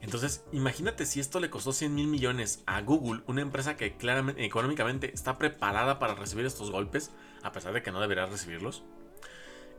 Entonces, 0.00 0.44
imagínate 0.52 1.04
si 1.04 1.20
esto 1.20 1.40
le 1.40 1.50
costó 1.50 1.72
100 1.72 1.94
mil 1.94 2.06
millones 2.06 2.62
a 2.66 2.80
Google, 2.80 3.22
una 3.26 3.42
empresa 3.42 3.76
que 3.76 3.96
claramente, 3.96 4.44
económicamente 4.44 5.12
está 5.12 5.36
preparada 5.36 5.98
para 5.98 6.14
recibir 6.14 6.46
estos 6.46 6.70
golpes, 6.70 7.10
a 7.42 7.52
pesar 7.52 7.74
de 7.74 7.82
que 7.82 7.92
no 7.92 8.00
debería 8.00 8.26
recibirlos. 8.26 8.82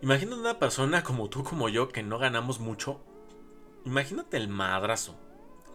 Imagínate 0.01 0.39
una 0.39 0.59
persona 0.59 1.03
como 1.03 1.29
tú, 1.29 1.43
como 1.43 1.69
yo, 1.69 1.89
que 1.89 2.03
no 2.03 2.19
ganamos 2.19 2.59
mucho. 2.59 3.01
Imagínate 3.85 4.38
el 4.38 4.47
madrazo 4.47 5.15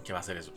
que 0.04 0.12
va 0.12 0.20
a 0.20 0.22
ser 0.22 0.36
eso. 0.36 0.52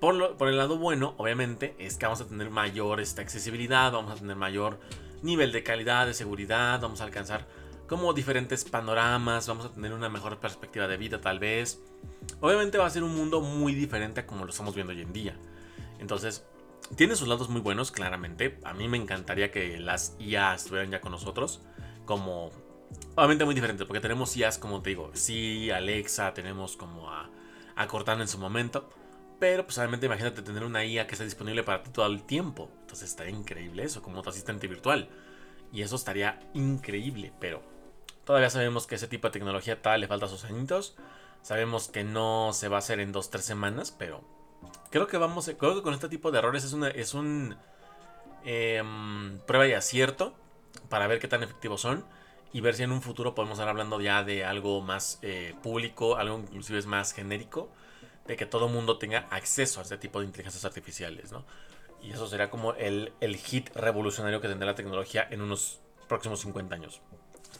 Por, 0.00 0.48
el 0.48 0.56
lado 0.56 0.78
bueno, 0.78 1.14
obviamente, 1.16 1.74
es 1.78 1.96
que 1.96 2.06
vamos 2.06 2.20
a 2.20 2.28
tener 2.28 2.50
mayor 2.50 3.00
esta 3.00 3.20
accesibilidad, 3.20 3.90
vamos 3.90 4.12
a 4.12 4.16
tener 4.16 4.36
mayor 4.36 4.78
nivel 5.22 5.52
de 5.52 5.62
calidad, 5.62 6.06
de 6.06 6.14
seguridad, 6.14 6.80
vamos 6.80 7.00
a 7.00 7.04
alcanzar 7.04 7.46
como 7.88 8.12
diferentes 8.12 8.64
panoramas, 8.64 9.48
vamos 9.48 9.64
a 9.64 9.70
tener 9.70 9.92
una 9.92 10.08
mejor 10.08 10.38
perspectiva 10.38 10.86
de 10.86 10.98
vida 10.98 11.20
tal 11.20 11.38
vez. 11.38 11.80
Obviamente 12.40 12.78
va 12.78 12.86
a 12.86 12.90
ser 12.90 13.02
un 13.02 13.16
mundo 13.16 13.40
muy 13.40 13.74
diferente 13.74 14.20
a 14.20 14.26
como 14.26 14.44
lo 14.44 14.50
estamos 14.50 14.74
viendo 14.74 14.92
hoy 14.92 15.00
en 15.00 15.12
día. 15.12 15.36
Entonces, 15.98 16.44
tiene 16.96 17.16
sus 17.16 17.28
lados 17.28 17.48
muy 17.48 17.60
buenos, 17.60 17.90
claramente. 17.90 18.58
A 18.64 18.74
mí 18.74 18.88
me 18.88 18.98
encantaría 18.98 19.50
que 19.50 19.78
las 19.78 20.16
IA 20.18 20.54
estuvieran 20.54 20.90
ya 20.90 21.00
con 21.00 21.12
nosotros. 21.12 21.62
Como, 22.04 22.50
obviamente 23.14 23.44
muy 23.44 23.54
diferente, 23.54 23.84
porque 23.84 24.00
tenemos 24.00 24.36
IAs 24.36 24.58
como 24.58 24.80
te 24.82 24.90
digo, 24.90 25.10
sí, 25.14 25.70
Alexa, 25.70 26.32
tenemos 26.34 26.76
como 26.76 27.10
a, 27.10 27.30
a 27.76 27.86
Cortana 27.88 28.22
en 28.22 28.28
su 28.28 28.38
momento. 28.38 28.88
Pero 29.38 29.64
pues 29.64 29.78
obviamente 29.78 30.06
imagínate 30.06 30.42
tener 30.42 30.64
una 30.64 30.84
IA 30.84 31.06
que 31.06 31.14
esté 31.14 31.24
disponible 31.24 31.62
para 31.62 31.82
ti 31.82 31.90
todo 31.90 32.06
el 32.06 32.24
tiempo. 32.24 32.70
Entonces 32.80 33.10
estaría 33.10 33.32
increíble 33.32 33.84
eso, 33.84 34.02
como 34.02 34.22
tu 34.22 34.30
asistente 34.30 34.66
virtual. 34.66 35.08
Y 35.72 35.82
eso 35.82 35.96
estaría 35.96 36.40
increíble, 36.54 37.32
pero 37.38 37.62
todavía 38.24 38.50
sabemos 38.50 38.86
que 38.86 38.96
ese 38.96 39.06
tipo 39.06 39.28
de 39.28 39.32
tecnología 39.32 39.80
tal 39.80 40.00
le 40.00 40.08
falta 40.08 40.26
sus 40.26 40.44
añitos. 40.44 40.96
Sabemos 41.42 41.88
que 41.88 42.04
no 42.04 42.52
se 42.52 42.68
va 42.68 42.76
a 42.76 42.78
hacer 42.80 43.00
en 43.00 43.12
2-3 43.12 43.38
semanas, 43.38 43.94
pero 43.96 44.24
creo 44.90 45.06
que 45.06 45.18
vamos, 45.18 45.50
creo 45.58 45.74
que 45.74 45.82
con 45.82 45.94
este 45.94 46.08
tipo 46.08 46.30
de 46.30 46.38
errores 46.38 46.64
es, 46.64 46.72
una, 46.72 46.88
es 46.88 47.14
un 47.14 47.56
em, 48.44 49.38
prueba 49.46 49.66
y 49.68 49.72
acierto 49.72 50.34
para 50.88 51.06
ver 51.06 51.20
qué 51.20 51.28
tan 51.28 51.42
efectivos 51.42 51.80
son 51.80 52.04
y 52.52 52.60
ver 52.60 52.74
si 52.74 52.82
en 52.82 52.92
un 52.92 53.02
futuro 53.02 53.34
podemos 53.34 53.58
estar 53.58 53.68
hablando 53.68 54.00
ya 54.00 54.24
de 54.24 54.44
algo 54.44 54.80
más 54.80 55.18
eh, 55.22 55.54
público, 55.62 56.16
algo 56.16 56.38
inclusive 56.38 56.78
es 56.78 56.86
más 56.86 57.12
genérico, 57.12 57.70
de 58.28 58.36
que 58.36 58.46
todo 58.46 58.68
mundo 58.68 58.98
tenga 58.98 59.26
acceso 59.30 59.80
a 59.80 59.82
este 59.82 59.96
tipo 59.96 60.20
de 60.20 60.26
inteligencias 60.26 60.64
artificiales, 60.64 61.32
¿no? 61.32 61.44
Y 62.02 62.12
eso 62.12 62.28
será 62.28 62.50
como 62.50 62.74
el, 62.74 63.12
el 63.20 63.36
hit 63.36 63.74
revolucionario 63.74 64.40
que 64.40 64.48
tendrá 64.48 64.66
la 64.66 64.74
tecnología 64.76 65.26
en 65.28 65.40
unos 65.40 65.80
próximos 66.06 66.40
50 66.40 66.74
años. 66.74 67.00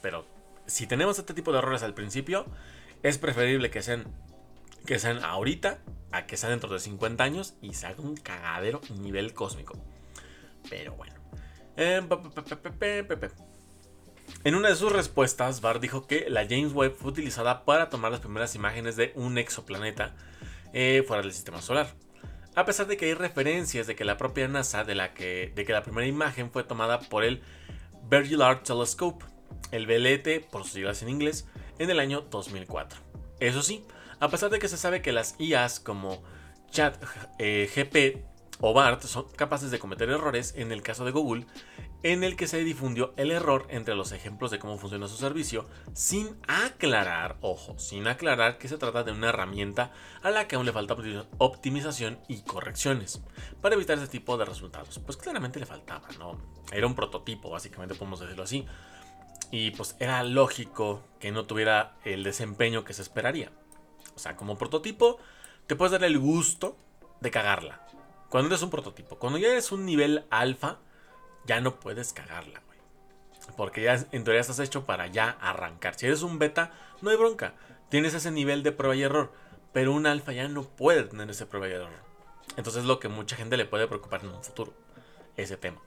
Pero 0.00 0.26
si 0.66 0.86
tenemos 0.86 1.18
este 1.18 1.34
tipo 1.34 1.50
de 1.52 1.58
errores 1.58 1.82
al 1.82 1.94
principio, 1.94 2.46
es 3.02 3.18
preferible 3.18 3.70
que 3.70 3.82
sean, 3.82 4.04
que 4.86 4.98
sean 4.98 5.24
ahorita 5.24 5.80
a 6.12 6.26
que 6.26 6.36
sean 6.36 6.52
dentro 6.52 6.70
de 6.70 6.78
50 6.78 7.24
años 7.24 7.54
y 7.62 7.74
se 7.74 7.86
haga 7.86 8.02
un 8.02 8.16
cagadero 8.16 8.80
nivel 9.00 9.32
cósmico. 9.34 9.74
Pero 10.68 10.94
bueno. 10.94 11.14
En 14.44 14.54
una 14.54 14.68
de 14.68 14.76
sus 14.76 14.92
respuestas, 14.92 15.60
Barr 15.62 15.80
dijo 15.80 16.06
que 16.06 16.28
la 16.28 16.42
James 16.42 16.72
Webb 16.72 16.96
fue 16.96 17.10
utilizada 17.10 17.64
para 17.64 17.88
tomar 17.88 18.10
las 18.10 18.20
primeras 18.20 18.54
imágenes 18.54 18.96
de 18.96 19.12
un 19.14 19.38
exoplaneta 19.38 20.14
eh, 20.72 21.04
fuera 21.06 21.22
del 21.22 21.32
sistema 21.32 21.60
solar. 21.60 21.88
A 22.54 22.64
pesar 22.64 22.86
de 22.86 22.96
que 22.96 23.06
hay 23.06 23.14
referencias 23.14 23.86
de 23.86 23.94
que 23.94 24.04
la 24.04 24.16
propia 24.16 24.48
NASA, 24.48 24.84
de, 24.84 24.94
la 24.94 25.14
que, 25.14 25.52
de 25.54 25.64
que 25.64 25.72
la 25.72 25.82
primera 25.82 26.06
imagen 26.06 26.50
fue 26.50 26.64
tomada 26.64 27.00
por 27.00 27.24
el 27.24 27.42
Large 28.10 28.62
Telescope, 28.64 29.24
el 29.70 29.86
BLT 29.86 30.50
por 30.50 30.64
sus 30.64 30.72
siglas 30.72 31.02
en 31.02 31.08
inglés, 31.08 31.46
en 31.78 31.90
el 31.90 32.00
año 32.00 32.22
2004. 32.22 32.98
Eso 33.40 33.62
sí, 33.62 33.84
a 34.18 34.28
pesar 34.28 34.50
de 34.50 34.58
que 34.58 34.68
se 34.68 34.76
sabe 34.76 35.02
que 35.02 35.12
las 35.12 35.36
IAs 35.38 35.78
como 35.78 36.22
ChatGPT 36.70 37.96
eh, 37.96 38.24
o 38.60 38.74
BART 38.74 39.02
son 39.02 39.26
capaces 39.36 39.70
de 39.70 39.78
cometer 39.78 40.10
errores, 40.10 40.54
en 40.56 40.72
el 40.72 40.82
caso 40.82 41.04
de 41.04 41.12
Google, 41.12 41.46
en 42.02 42.22
el 42.22 42.36
que 42.36 42.46
se 42.46 42.62
difundió 42.62 43.12
el 43.16 43.30
error 43.30 43.66
entre 43.70 43.96
los 43.96 44.12
ejemplos 44.12 44.50
de 44.50 44.58
cómo 44.58 44.78
funciona 44.78 45.08
su 45.08 45.16
servicio, 45.16 45.66
sin 45.94 46.36
aclarar, 46.46 47.36
ojo, 47.40 47.78
sin 47.78 48.06
aclarar 48.06 48.58
que 48.58 48.68
se 48.68 48.78
trata 48.78 49.02
de 49.02 49.12
una 49.12 49.30
herramienta 49.30 49.92
a 50.22 50.30
la 50.30 50.46
que 50.46 50.56
aún 50.56 50.66
le 50.66 50.72
falta 50.72 50.96
optimización 51.38 52.20
y 52.28 52.42
correcciones, 52.42 53.20
para 53.60 53.74
evitar 53.74 53.98
ese 53.98 54.06
tipo 54.06 54.38
de 54.38 54.44
resultados. 54.44 55.00
Pues 55.04 55.16
claramente 55.16 55.58
le 55.58 55.66
faltaba, 55.66 56.08
¿no? 56.18 56.38
Era 56.70 56.86
un 56.86 56.94
prototipo, 56.94 57.50
básicamente 57.50 57.94
podemos 57.94 58.20
decirlo 58.20 58.44
así. 58.44 58.64
Y 59.50 59.70
pues 59.72 59.96
era 59.98 60.22
lógico 60.22 61.02
que 61.18 61.32
no 61.32 61.46
tuviera 61.46 61.96
el 62.04 62.22
desempeño 62.22 62.84
que 62.84 62.92
se 62.92 63.02
esperaría. 63.02 63.50
O 64.14 64.18
sea, 64.18 64.36
como 64.36 64.58
prototipo, 64.58 65.18
te 65.66 65.74
puedes 65.74 65.92
dar 65.92 66.04
el 66.04 66.18
gusto 66.18 66.76
de 67.20 67.30
cagarla. 67.30 67.86
Cuando 68.28 68.48
eres 68.48 68.62
un 68.62 68.70
prototipo, 68.70 69.18
cuando 69.18 69.38
ya 69.38 69.48
eres 69.48 69.72
un 69.72 69.86
nivel 69.86 70.26
alfa, 70.30 70.78
ya 71.46 71.60
no 71.60 71.80
puedes 71.80 72.12
cagarla, 72.12 72.62
güey. 72.66 72.78
Porque 73.56 73.82
ya 73.82 74.04
en 74.12 74.24
teoría 74.24 74.40
estás 74.40 74.58
hecho 74.58 74.84
para 74.84 75.06
ya 75.06 75.30
arrancar. 75.40 75.94
Si 75.98 76.06
eres 76.06 76.22
un 76.22 76.38
beta, 76.38 76.72
no 77.00 77.10
hay 77.10 77.16
bronca. 77.16 77.54
Tienes 77.88 78.14
ese 78.14 78.30
nivel 78.30 78.62
de 78.62 78.72
prueba 78.72 78.94
y 78.96 79.02
error. 79.02 79.32
Pero 79.72 79.92
un 79.92 80.06
alfa 80.06 80.32
ya 80.32 80.48
no 80.48 80.64
puede 80.64 81.04
tener 81.04 81.30
ese 81.30 81.46
prueba 81.46 81.68
y 81.68 81.72
error. 81.72 81.90
Entonces 82.56 82.82
es 82.82 82.88
lo 82.88 83.00
que 83.00 83.08
mucha 83.08 83.36
gente 83.36 83.56
le 83.56 83.64
puede 83.64 83.86
preocupar 83.86 84.22
en 84.22 84.30
un 84.30 84.42
futuro. 84.42 84.72
Ese 85.36 85.56
tema. 85.56 85.80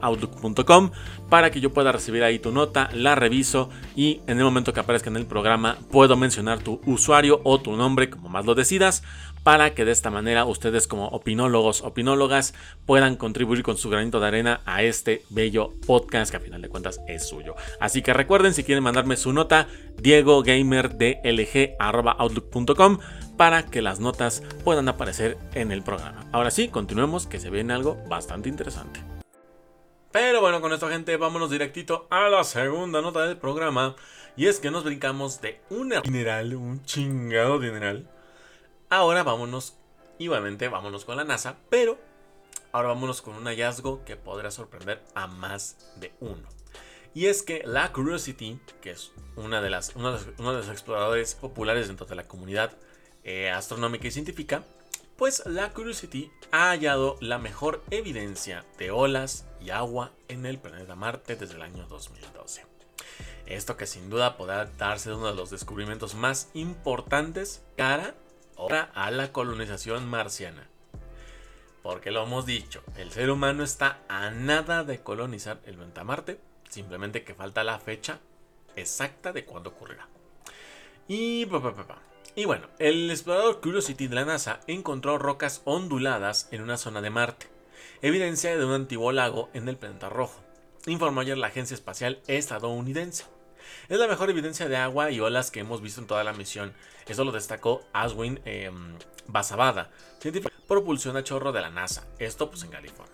outlook.com 0.00 0.90
para 1.28 1.50
que 1.50 1.60
yo 1.60 1.72
pueda 1.72 1.92
recibir 1.92 2.24
ahí 2.24 2.40
tu 2.40 2.50
nota, 2.50 2.90
la 2.92 3.14
reviso 3.14 3.70
y 3.94 4.20
en 4.26 4.38
el 4.38 4.44
momento 4.44 4.72
que 4.72 4.80
aparezca 4.80 5.10
en 5.10 5.16
el 5.16 5.26
programa 5.26 5.78
puedo 5.90 6.16
mencionar 6.16 6.58
tu 6.58 6.80
usuario 6.86 7.40
o 7.44 7.60
tu 7.60 7.76
nombre 7.76 8.10
como 8.10 8.28
más 8.28 8.44
lo 8.44 8.56
decidas 8.56 9.04
para 9.42 9.74
que 9.74 9.84
de 9.84 9.90
esta 9.92 10.10
manera 10.10 10.44
ustedes 10.44 10.86
como 10.86 11.08
opinólogos, 11.08 11.82
opinólogas 11.82 12.54
puedan 12.84 13.16
contribuir 13.16 13.62
con 13.62 13.78
su 13.78 13.90
granito 13.90 14.20
de 14.20 14.26
arena 14.26 14.60
a 14.66 14.82
este 14.82 15.22
bello 15.30 15.72
podcast 15.86 16.30
que 16.30 16.36
a 16.36 16.40
final 16.40 16.60
de 16.60 16.68
cuentas 16.68 17.00
es 17.08 17.26
suyo. 17.28 17.54
Así 17.80 18.02
que 18.02 18.12
recuerden 18.12 18.52
si 18.52 18.64
quieren 18.64 18.84
mandarme 18.84 19.16
su 19.16 19.32
nota, 19.32 19.66
diegogamerdlg.outlook.com 20.02 22.98
para 23.40 23.64
que 23.64 23.80
las 23.80 24.00
notas 24.00 24.42
puedan 24.64 24.90
aparecer 24.90 25.38
en 25.54 25.72
el 25.72 25.82
programa. 25.82 26.26
Ahora 26.30 26.50
sí, 26.50 26.68
continuemos 26.68 27.26
que 27.26 27.40
se 27.40 27.48
viene 27.48 27.72
algo 27.72 27.96
bastante 28.06 28.50
interesante. 28.50 29.02
Pero 30.12 30.42
bueno, 30.42 30.60
con 30.60 30.74
esto 30.74 30.90
gente, 30.90 31.16
vámonos 31.16 31.50
directito 31.50 32.06
a 32.10 32.28
la 32.28 32.44
segunda 32.44 33.00
nota 33.00 33.24
del 33.24 33.38
programa. 33.38 33.96
Y 34.36 34.44
es 34.48 34.60
que 34.60 34.70
nos 34.70 34.84
brincamos 34.84 35.40
de 35.40 35.58
un 35.70 35.88
dineral, 36.04 36.54
un 36.54 36.84
chingado 36.84 37.58
dineral. 37.58 38.10
Ahora 38.90 39.22
vámonos, 39.22 39.78
igualmente 40.18 40.68
vámonos 40.68 41.06
con 41.06 41.16
la 41.16 41.24
NASA, 41.24 41.56
pero 41.70 41.96
ahora 42.72 42.88
vámonos 42.88 43.22
con 43.22 43.36
un 43.36 43.46
hallazgo 43.46 44.04
que 44.04 44.16
podrá 44.16 44.50
sorprender 44.50 45.02
a 45.14 45.28
más 45.28 45.94
de 45.96 46.12
uno. 46.20 46.46
Y 47.14 47.24
es 47.24 47.42
que 47.42 47.62
la 47.64 47.90
Curiosity, 47.90 48.60
que 48.82 48.90
es 48.90 49.12
una 49.36 49.62
de 49.62 49.70
las, 49.70 49.96
uno 49.96 50.12
de 50.12 50.26
los 50.36 50.68
exploradores 50.68 51.36
populares 51.36 51.88
dentro 51.88 52.04
de 52.04 52.16
la 52.16 52.28
comunidad 52.28 52.76
eh, 53.24 53.50
astronómica 53.50 54.08
y 54.08 54.10
científica, 54.10 54.64
pues 55.16 55.42
la 55.44 55.70
Curiosity 55.72 56.30
ha 56.50 56.70
hallado 56.70 57.16
la 57.20 57.38
mejor 57.38 57.82
evidencia 57.90 58.64
de 58.78 58.90
olas 58.90 59.46
y 59.60 59.70
agua 59.70 60.12
en 60.28 60.46
el 60.46 60.58
planeta 60.58 60.96
Marte 60.96 61.36
desde 61.36 61.56
el 61.56 61.62
año 61.62 61.86
2012. 61.88 62.64
Esto 63.46 63.76
que 63.76 63.86
sin 63.86 64.08
duda 64.08 64.36
podrá 64.36 64.64
darse 64.64 65.12
uno 65.12 65.26
de 65.26 65.34
los 65.34 65.50
descubrimientos 65.50 66.14
más 66.14 66.48
importantes 66.54 67.62
cara 67.76 68.14
a 68.94 69.10
la 69.10 69.32
colonización 69.32 70.08
marciana. 70.08 70.68
Porque 71.82 72.10
lo 72.10 72.22
hemos 72.22 72.46
dicho, 72.46 72.82
el 72.96 73.10
ser 73.10 73.30
humano 73.30 73.64
está 73.64 74.00
a 74.08 74.30
nada 74.30 74.84
de 74.84 75.00
colonizar 75.00 75.60
el 75.64 75.76
planeta 75.76 76.04
Marte, 76.04 76.40
simplemente 76.68 77.24
que 77.24 77.34
falta 77.34 77.64
la 77.64 77.78
fecha 77.78 78.20
exacta 78.76 79.32
de 79.32 79.44
cuándo 79.44 79.70
ocurrirá. 79.70 80.08
Y 81.08 81.46
y 82.36 82.44
bueno, 82.44 82.68
el 82.78 83.10
explorador 83.10 83.60
Curiosity 83.60 84.06
de 84.06 84.14
la 84.14 84.24
NASA 84.24 84.60
encontró 84.66 85.18
rocas 85.18 85.62
onduladas 85.64 86.48
en 86.52 86.62
una 86.62 86.76
zona 86.76 87.00
de 87.00 87.10
Marte, 87.10 87.48
evidencia 88.02 88.56
de 88.56 88.64
un 88.64 88.72
antiguo 88.72 89.12
lago 89.12 89.50
en 89.52 89.68
el 89.68 89.76
planeta 89.76 90.08
rojo, 90.08 90.40
informó 90.86 91.20
ayer 91.20 91.36
la 91.36 91.48
agencia 91.48 91.74
espacial 91.74 92.20
estadounidense. 92.26 93.24
Es 93.88 93.98
la 93.98 94.06
mejor 94.08 94.30
evidencia 94.30 94.68
de 94.68 94.76
agua 94.76 95.10
y 95.10 95.20
olas 95.20 95.50
que 95.50 95.60
hemos 95.60 95.82
visto 95.82 96.00
en 96.00 96.06
toda 96.06 96.24
la 96.24 96.32
misión. 96.32 96.72
Eso 97.06 97.24
lo 97.24 97.32
destacó 97.32 97.82
Aswin 97.92 98.40
eh, 98.44 98.70
Basabada, 99.26 99.90
científico 100.20 100.54
propulsión 100.68 101.16
a 101.16 101.24
chorro 101.24 101.50
de 101.50 101.60
la 101.60 101.70
NASA, 101.70 102.06
esto 102.20 102.48
pues 102.48 102.62
en 102.62 102.70
California. 102.70 103.09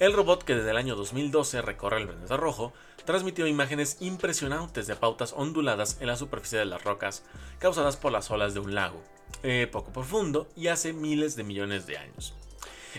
El 0.00 0.12
robot 0.12 0.42
que 0.42 0.56
desde 0.56 0.70
el 0.70 0.76
año 0.76 0.96
2012 0.96 1.62
recorre 1.62 2.00
el 2.00 2.08
planeta 2.08 2.36
rojo 2.36 2.72
transmitió 3.04 3.46
imágenes 3.46 3.98
impresionantes 4.00 4.88
de 4.88 4.96
pautas 4.96 5.32
onduladas 5.36 5.98
en 6.00 6.08
la 6.08 6.16
superficie 6.16 6.58
de 6.58 6.64
las 6.64 6.82
rocas 6.82 7.22
causadas 7.60 7.96
por 7.96 8.10
las 8.10 8.28
olas 8.32 8.54
de 8.54 8.60
un 8.60 8.74
lago, 8.74 9.00
eh, 9.44 9.68
poco 9.70 9.92
profundo 9.92 10.48
y 10.56 10.66
hace 10.66 10.92
miles 10.92 11.36
de 11.36 11.44
millones 11.44 11.86
de 11.86 11.98
años. 11.98 12.34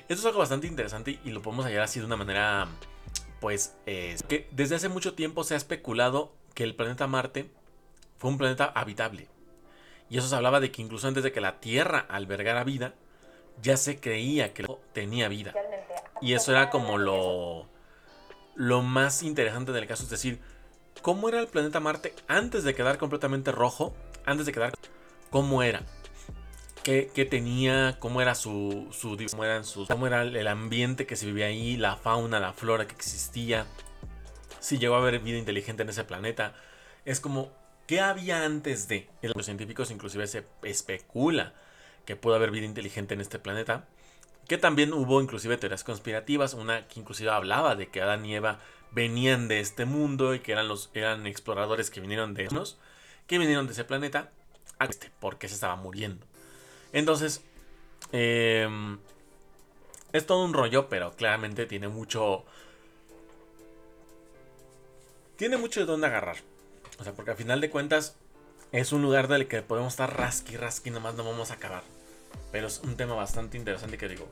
Esto 0.08 0.14
es 0.14 0.26
algo 0.26 0.40
bastante 0.40 0.68
interesante 0.68 1.20
y 1.26 1.32
lo 1.32 1.42
podemos 1.42 1.66
hallar 1.66 1.82
así 1.82 2.00
de 2.00 2.06
una 2.06 2.16
manera, 2.16 2.70
pues, 3.42 3.76
que 3.86 4.48
desde 4.52 4.76
hace 4.76 4.88
mucho 4.88 5.16
tiempo 5.16 5.44
se 5.44 5.54
ha 5.56 5.58
especulado 5.58 6.34
que 6.54 6.64
el 6.64 6.76
planeta 6.76 7.08
Marte 7.08 7.50
fue 8.18 8.30
un 8.30 8.38
planeta 8.38 8.72
habitable. 8.74 9.28
Y 10.10 10.18
eso 10.18 10.28
se 10.28 10.36
hablaba 10.36 10.62
de 10.62 10.72
que 10.72 10.82
incluso 10.82 11.08
antes 11.08 11.24
de 11.24 11.34
que 11.34 11.42
la 11.42 11.60
Tierra 11.60 12.06
albergara 12.10 12.64
vida, 12.64 12.94
ya 13.62 13.76
se 13.76 14.00
creía 14.00 14.54
que 14.54 14.66
tenía 14.94 15.28
vida. 15.28 15.54
Y 16.22 16.34
eso 16.34 16.52
era 16.52 16.70
como 16.70 16.98
lo, 16.98 17.68
lo 18.56 18.82
más 18.82 19.24
interesante 19.24 19.72
del 19.72 19.88
caso, 19.88 20.04
es 20.04 20.10
decir, 20.10 20.40
cómo 21.02 21.30
era 21.30 21.40
el 21.40 21.48
planeta 21.48 21.80
Marte 21.80 22.14
antes 22.28 22.64
de 22.64 22.74
quedar 22.74 22.98
completamente 22.98 23.52
rojo, 23.52 23.96
antes 24.26 24.46
de 24.46 24.52
quedar... 24.52 24.74
¿Cómo 25.30 25.64
era? 25.64 25.82
¿Qué, 26.84 27.28
tenía? 27.30 27.98
¿Cómo 28.00 28.22
era 28.22 28.36
su, 28.36 28.88
su 28.92 29.18
cómo, 29.32 29.44
cómo 29.88 30.08
era 30.08 30.22
el 30.22 30.48
ambiente 30.48 31.08
que 31.08 31.16
se 31.16 31.26
vivía 31.26 31.48
ahí? 31.48 31.78
La 31.78 31.96
fauna, 31.96 32.40
la 32.40 32.54
flora 32.54 32.88
que 32.88 32.94
existía. 32.94 33.66
Si 34.60 34.78
llegó 34.78 34.96
a 34.96 35.00
haber 35.00 35.20
vida 35.20 35.38
inteligente 35.38 35.84
en 35.84 35.90
ese 35.90 36.04
planeta. 36.04 36.54
Es 37.04 37.20
como, 37.20 37.52
¿qué 37.88 38.02
había 38.02 38.46
antes 38.46 38.88
de? 38.88 39.10
Los 39.24 39.46
científicos 39.46 39.90
inclusive 39.92 40.28
se 40.28 40.46
especula 40.62 41.54
que 42.06 42.16
pudo 42.16 42.36
haber 42.36 42.52
vida 42.52 42.66
inteligente 42.66 43.16
en 43.16 43.22
este 43.22 43.40
planeta. 43.40 43.88
Que 44.48 44.58
también 44.58 44.94
hubo 44.94 45.22
inclusive 45.22 45.58
teorías 45.58 45.84
conspirativas, 45.84 46.54
una 46.54 46.88
que 46.88 47.00
inclusive 47.00 47.32
hablaba 47.32 47.76
de 47.76 47.88
que 47.88 48.02
Adán 48.02 48.26
y 48.26 48.36
Eva 48.36 48.60
venían 48.92 49.48
de 49.48 49.60
este 49.60 49.86
mundo 49.86 50.34
y 50.36 50.40
que 50.40 50.54
eran 50.54 50.68
los 50.68 50.90
eran 50.94 51.28
exploradores 51.28 51.90
que 51.90 52.00
vinieron 52.00 52.34
de 52.34 52.48
unos 52.48 52.78
que 53.28 53.38
vinieron 53.38 53.68
de 53.68 53.74
ese 53.74 53.84
planeta 53.84 54.32
a 54.80 54.86
este 54.86 55.12
porque 55.20 55.48
se 55.48 55.56
estaba 55.56 55.76
muriendo. 55.76 56.26
Entonces, 56.94 57.44
em, 58.12 59.00
es 60.14 60.26
todo 60.26 60.46
un 60.46 60.54
rollo, 60.54 60.88
pero 60.88 61.12
claramente 61.16 61.66
tiene 61.66 61.88
mucho 61.88 62.46
tiene 65.38 65.58
mucho 65.58 65.82
de 65.82 65.86
dónde 65.86 66.08
agarrar. 66.08 66.38
O 67.00 67.04
sea, 67.04 67.14
porque 67.14 67.32
al 67.32 67.38
final 67.38 67.60
de 67.60 67.70
cuentas 67.70 68.16
es 68.72 68.94
un 68.94 69.02
lugar 69.02 69.28
del 69.28 69.48
que 69.48 69.62
podemos 69.62 69.94
estar 69.94 70.16
rasqui, 70.16 70.56
rasqui, 70.56 70.92
nomás 70.92 71.16
no 71.16 71.26
vamos 71.26 71.52
a 71.52 71.56
acabar. 71.56 71.84
Pero 72.52 72.68
es 72.68 72.80
un 72.80 72.96
tema 72.96 73.16
bastante 73.16 73.58
interesante 73.58 73.98
que 73.98 74.08
digo, 74.08 74.30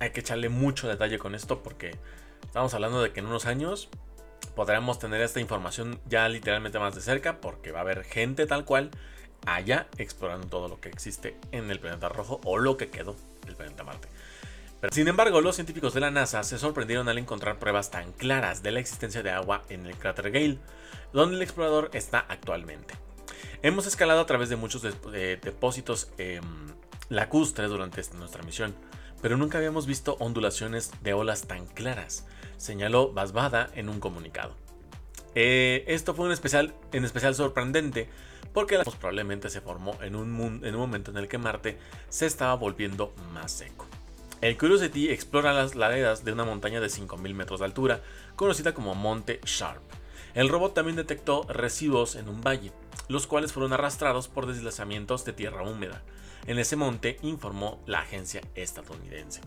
hay 0.00 0.10
que 0.10 0.20
echarle 0.20 0.48
mucho 0.48 0.88
detalle 0.88 1.18
con 1.18 1.34
esto 1.34 1.62
porque 1.62 1.96
estamos 2.42 2.74
hablando 2.74 3.02
de 3.02 3.12
que 3.12 3.20
en 3.20 3.26
unos 3.26 3.46
años 3.46 3.88
podremos 4.54 4.98
tener 4.98 5.20
esta 5.20 5.40
información 5.40 6.00
ya 6.06 6.28
literalmente 6.28 6.78
más 6.78 6.94
de 6.94 7.00
cerca 7.00 7.40
porque 7.40 7.72
va 7.72 7.80
a 7.80 7.82
haber 7.82 8.04
gente 8.04 8.46
tal 8.46 8.64
cual 8.64 8.90
allá 9.46 9.88
explorando 9.98 10.46
todo 10.48 10.68
lo 10.68 10.80
que 10.80 10.88
existe 10.88 11.36
en 11.52 11.70
el 11.70 11.80
planeta 11.80 12.08
rojo 12.08 12.40
o 12.44 12.58
lo 12.58 12.76
que 12.76 12.90
quedó 12.90 13.16
del 13.44 13.56
planeta 13.56 13.84
Marte. 13.84 14.08
Pero, 14.80 14.92
sin 14.92 15.08
embargo, 15.08 15.40
los 15.40 15.54
científicos 15.54 15.94
de 15.94 16.00
la 16.00 16.10
NASA 16.10 16.42
se 16.42 16.58
sorprendieron 16.58 17.08
al 17.08 17.16
encontrar 17.16 17.58
pruebas 17.58 17.90
tan 17.90 18.12
claras 18.12 18.62
de 18.62 18.70
la 18.70 18.80
existencia 18.80 19.22
de 19.22 19.30
agua 19.30 19.62
en 19.70 19.86
el 19.86 19.96
cráter 19.96 20.30
Gale, 20.30 20.58
donde 21.12 21.36
el 21.36 21.42
explorador 21.42 21.90
está 21.94 22.18
actualmente. 22.28 22.94
Hemos 23.62 23.86
escalado 23.86 24.20
a 24.20 24.26
través 24.26 24.50
de 24.50 24.56
muchos 24.56 24.82
depósitos 24.82 26.10
eh, 26.18 26.42
lacustres 27.08 27.70
durante 27.70 28.02
nuestra 28.16 28.42
misión, 28.42 28.74
pero 29.22 29.36
nunca 29.36 29.58
habíamos 29.58 29.86
visto 29.86 30.16
ondulaciones 30.20 30.90
de 31.02 31.14
olas 31.14 31.46
tan 31.46 31.66
claras, 31.66 32.26
señaló 32.56 33.12
Basbada 33.12 33.70
en 33.74 33.88
un 33.88 34.00
comunicado. 34.00 34.54
Eh, 35.34 35.84
esto 35.88 36.14
fue 36.14 36.26
un 36.26 36.32
especial, 36.32 36.74
en 36.92 37.04
especial 37.04 37.34
sorprendente 37.34 38.08
porque 38.54 38.78
la 38.78 38.84
probablemente 38.84 39.50
se 39.50 39.60
formó 39.60 39.98
en 40.00 40.14
un, 40.14 40.64
en 40.64 40.74
un 40.74 40.80
momento 40.80 41.10
en 41.10 41.16
el 41.16 41.28
que 41.28 41.38
Marte 41.38 41.76
se 42.08 42.26
estaba 42.26 42.54
volviendo 42.54 43.12
más 43.32 43.50
seco. 43.50 43.86
El 44.40 44.56
Curiosity 44.56 45.10
explora 45.10 45.52
las 45.52 45.74
laderas 45.74 46.24
de 46.24 46.32
una 46.32 46.44
montaña 46.44 46.80
de 46.80 46.86
5.000 46.86 47.34
metros 47.34 47.60
de 47.60 47.66
altura, 47.66 48.02
conocida 48.36 48.72
como 48.72 48.94
Monte 48.94 49.40
Sharp. 49.44 49.82
El 50.34 50.48
robot 50.48 50.74
también 50.74 50.96
detectó 50.96 51.44
residuos 51.48 52.14
en 52.14 52.28
un 52.28 52.42
valle, 52.42 52.72
los 53.08 53.26
cuales 53.26 53.52
fueron 53.52 53.72
arrastrados 53.72 54.28
por 54.28 54.46
deslizamientos 54.46 55.24
de 55.24 55.32
tierra 55.32 55.62
húmeda, 55.62 56.02
en 56.46 56.58
ese 56.58 56.76
monte, 56.76 57.18
informó 57.22 57.80
la 57.86 58.00
agencia 58.00 58.40
estadounidense. 58.54 59.40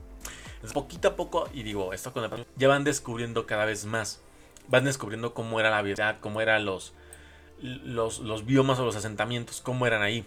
Es 0.63 0.73
poquito 0.73 1.09
a 1.09 1.15
poco, 1.15 1.47
y 1.53 1.63
digo, 1.63 1.93
esto 1.93 2.13
con 2.13 2.23
la 2.23 2.45
ya 2.55 2.67
van 2.67 2.83
descubriendo 2.83 3.45
cada 3.45 3.65
vez 3.65 3.85
más. 3.85 4.21
Van 4.67 4.83
descubriendo 4.83 5.33
cómo 5.33 5.59
era 5.59 5.69
la 5.69 5.81
vida, 5.81 6.19
cómo 6.19 6.41
eran 6.41 6.65
los, 6.65 6.93
los, 7.61 8.19
los 8.19 8.45
biomas 8.45 8.79
o 8.79 8.85
los 8.85 8.95
asentamientos, 8.95 9.61
cómo 9.61 9.85
eran 9.87 10.01
ahí. 10.01 10.25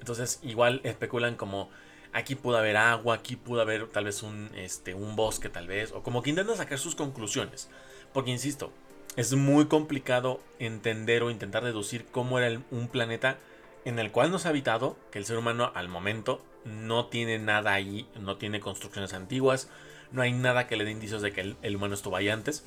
Entonces, 0.00 0.40
igual 0.42 0.80
especulan 0.84 1.36
como 1.36 1.70
aquí 2.12 2.34
pudo 2.34 2.56
haber 2.56 2.76
agua, 2.76 3.16
aquí 3.16 3.36
pudo 3.36 3.60
haber 3.60 3.88
tal 3.88 4.04
vez 4.04 4.22
un, 4.22 4.50
este, 4.54 4.94
un 4.94 5.16
bosque, 5.16 5.48
tal 5.48 5.66
vez, 5.66 5.92
o 5.92 6.02
como 6.02 6.22
que 6.22 6.30
intentan 6.30 6.56
sacar 6.56 6.78
sus 6.78 6.94
conclusiones. 6.94 7.68
Porque, 8.12 8.30
insisto, 8.30 8.72
es 9.16 9.34
muy 9.34 9.66
complicado 9.66 10.40
entender 10.58 11.22
o 11.22 11.30
intentar 11.30 11.62
deducir 11.64 12.06
cómo 12.06 12.38
era 12.38 12.60
un 12.70 12.88
planeta 12.88 13.38
en 13.86 14.00
el 14.00 14.10
cual 14.10 14.32
nos 14.32 14.46
ha 14.46 14.48
habitado, 14.48 14.96
que 15.12 15.18
el 15.20 15.24
ser 15.26 15.38
humano 15.38 15.70
al 15.76 15.88
momento 15.88 16.42
no 16.64 17.06
tiene 17.06 17.38
nada 17.38 17.72
ahí, 17.72 18.08
no 18.18 18.36
tiene 18.36 18.58
construcciones 18.58 19.14
antiguas, 19.14 19.70
no 20.10 20.22
hay 20.22 20.32
nada 20.32 20.66
que 20.66 20.74
le 20.74 20.84
dé 20.84 20.90
indicios 20.90 21.22
de 21.22 21.32
que 21.32 21.54
el, 21.62 21.76
humano 21.76 21.94
estuvo 21.94 22.16
ahí 22.16 22.28
antes. 22.28 22.64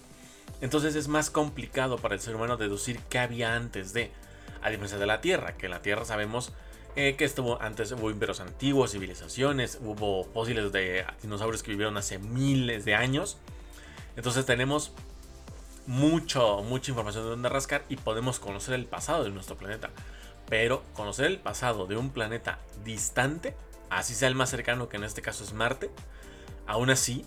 Entonces 0.62 0.96
es 0.96 1.10
más 1.10 1.30
complicado 1.30 1.98
para 1.98 2.16
el 2.16 2.22
ser 2.22 2.36
humano 2.36 2.56
deducir 2.56 3.02
qué 3.10 3.20
había 3.20 3.56
antes 3.56 3.92
de, 3.92 4.12
a 4.62 4.70
diferencia 4.70 4.98
de 4.98 5.08
la 5.08 5.20
Tierra, 5.20 5.58
que 5.58 5.66
en 5.66 5.74
la 5.74 5.82
Tierra 5.82 6.06
sabemos 6.06 6.54
eh, 6.96 7.18
que 7.18 7.26
estuvo 7.26 7.62
antes, 7.62 7.92
hubo 7.92 8.10
imperios 8.12 8.40
antiguos, 8.40 8.94
civilizaciones, 8.94 9.78
hubo 9.82 10.24
fósiles 10.24 10.72
de 10.72 11.06
dinosaurios 11.22 11.64
que 11.64 11.72
vivieron 11.72 11.98
hace 11.98 12.18
miles 12.18 12.86
de 12.86 12.96
años. 12.96 13.36
Entonces 14.16 14.46
tenemos 14.46 14.94
mucho, 15.86 16.64
mucha 16.64 16.92
información 16.92 17.26
de 17.26 17.30
dónde 17.32 17.50
rascar 17.50 17.84
y 17.90 17.98
podemos 17.98 18.40
conocer 18.40 18.74
el 18.74 18.86
pasado 18.86 19.26
de 19.26 19.32
nuestro 19.32 19.58
planeta. 19.58 19.90
Pero 20.50 20.84
conocer 20.94 21.28
el 21.28 21.38
pasado 21.38 21.86
de 21.86 21.96
un 21.96 22.10
planeta 22.10 22.60
distante, 22.84 23.56
así 23.90 24.16
sea 24.16 24.28
el 24.28 24.36
más 24.36 24.50
cercano 24.50 24.90
que 24.90 24.98
en 24.98 25.04
este 25.04 25.22
caso 25.22 25.44
es 25.44 25.54
Marte, 25.54 25.90
aún 26.66 26.90
así 26.90 27.26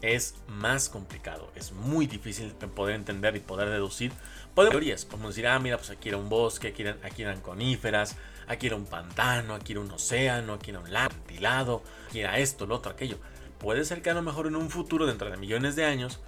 es 0.00 0.34
más 0.48 0.88
complicado, 0.88 1.50
es 1.54 1.72
muy 1.72 2.06
difícil 2.06 2.52
poder 2.52 2.96
entender 2.96 3.36
y 3.36 3.40
poder 3.40 3.68
deducir. 3.68 4.12
Podemos 4.54 4.72
teorías, 4.72 5.04
podemos 5.04 5.34
decir, 5.34 5.46
ah, 5.46 5.58
mira, 5.58 5.76
pues 5.76 5.90
aquí 5.90 6.08
era 6.08 6.18
un 6.18 6.28
bosque, 6.28 6.68
aquí 6.68 6.82
eran, 6.82 6.98
aquí 7.04 7.22
eran 7.22 7.40
coníferas, 7.40 8.16
aquí 8.48 8.66
era 8.66 8.76
un 8.76 8.84
pantano, 8.84 9.54
aquí 9.54 9.72
era 9.72 9.80
un 9.80 9.90
océano, 9.90 10.54
aquí 10.54 10.70
era 10.70 10.80
un 10.80 10.92
lago, 10.92 11.82
aquí 12.08 12.20
era 12.20 12.38
esto, 12.38 12.66
lo 12.66 12.76
otro, 12.76 12.92
aquello. 12.92 13.18
Puede 13.58 13.84
ser 13.84 14.02
que 14.02 14.10
a 14.10 14.14
lo 14.14 14.22
mejor 14.22 14.48
en 14.48 14.56
un 14.56 14.70
futuro, 14.70 15.06
dentro 15.06 15.30
de 15.30 15.36
millones 15.36 15.76
de 15.76 15.84
años, 15.84 16.20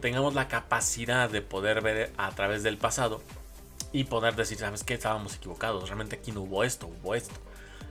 tengamos 0.00 0.34
la 0.34 0.48
capacidad 0.48 1.30
de 1.30 1.42
poder 1.42 1.80
ver 1.80 2.12
a 2.16 2.30
través 2.32 2.62
del 2.62 2.76
pasado 2.76 3.22
y 3.92 4.04
poder 4.04 4.34
decir, 4.36 4.58
¿sabes 4.58 4.84
qué? 4.84 4.94
Estábamos 4.94 5.36
equivocados, 5.36 5.88
realmente 5.88 6.16
aquí 6.16 6.32
no 6.32 6.42
hubo 6.42 6.64
esto, 6.64 6.86
hubo 6.86 7.14
esto. 7.14 7.34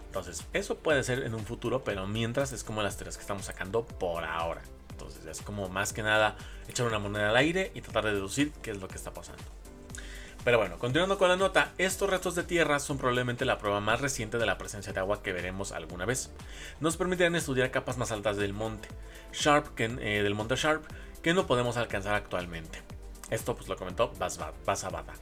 Entonces, 0.07 0.43
eso 0.53 0.75
puede 0.77 1.03
ser 1.03 1.23
en 1.23 1.33
un 1.33 1.45
futuro, 1.45 1.83
pero 1.83 2.07
mientras 2.07 2.51
es 2.51 2.63
como 2.63 2.81
las 2.83 2.97
teorías 2.97 3.15
que 3.15 3.21
estamos 3.21 3.45
sacando 3.45 3.85
por 3.85 4.25
ahora. 4.25 4.61
Entonces, 4.89 5.25
es 5.25 5.41
como 5.41 5.69
más 5.69 5.93
que 5.93 6.03
nada 6.03 6.35
echar 6.67 6.85
una 6.85 6.99
moneda 6.99 7.29
al 7.29 7.37
aire 7.37 7.71
y 7.73 7.81
tratar 7.81 8.05
de 8.05 8.13
deducir 8.13 8.51
qué 8.61 8.71
es 8.71 8.81
lo 8.81 8.87
que 8.87 8.95
está 8.95 9.13
pasando. 9.13 9.43
Pero 10.43 10.57
bueno, 10.57 10.79
continuando 10.79 11.19
con 11.19 11.29
la 11.29 11.35
nota, 11.35 11.71
estos 11.77 12.09
restos 12.09 12.33
de 12.33 12.43
tierra 12.43 12.79
son 12.79 12.97
probablemente 12.97 13.45
la 13.45 13.59
prueba 13.59 13.79
más 13.79 14.01
reciente 14.01 14.39
de 14.39 14.47
la 14.47 14.57
presencia 14.57 14.91
de 14.91 14.99
agua 14.99 15.21
que 15.21 15.33
veremos 15.33 15.71
alguna 15.71 16.05
vez. 16.05 16.31
Nos 16.79 16.97
permitirán 16.97 17.35
estudiar 17.35 17.69
capas 17.69 17.97
más 17.97 18.11
altas 18.11 18.37
del 18.37 18.53
monte 18.53 18.89
Sharp, 19.33 19.75
que, 19.75 19.85
eh, 19.85 20.23
del 20.23 20.33
monte 20.33 20.55
Sharp, 20.55 20.83
que 21.21 21.35
no 21.35 21.45
podemos 21.45 21.77
alcanzar 21.77 22.15
actualmente. 22.15 22.81
Esto 23.29 23.55
pues 23.55 23.69
lo 23.69 23.77
comentó 23.77 24.11
Basabada. 24.65 25.13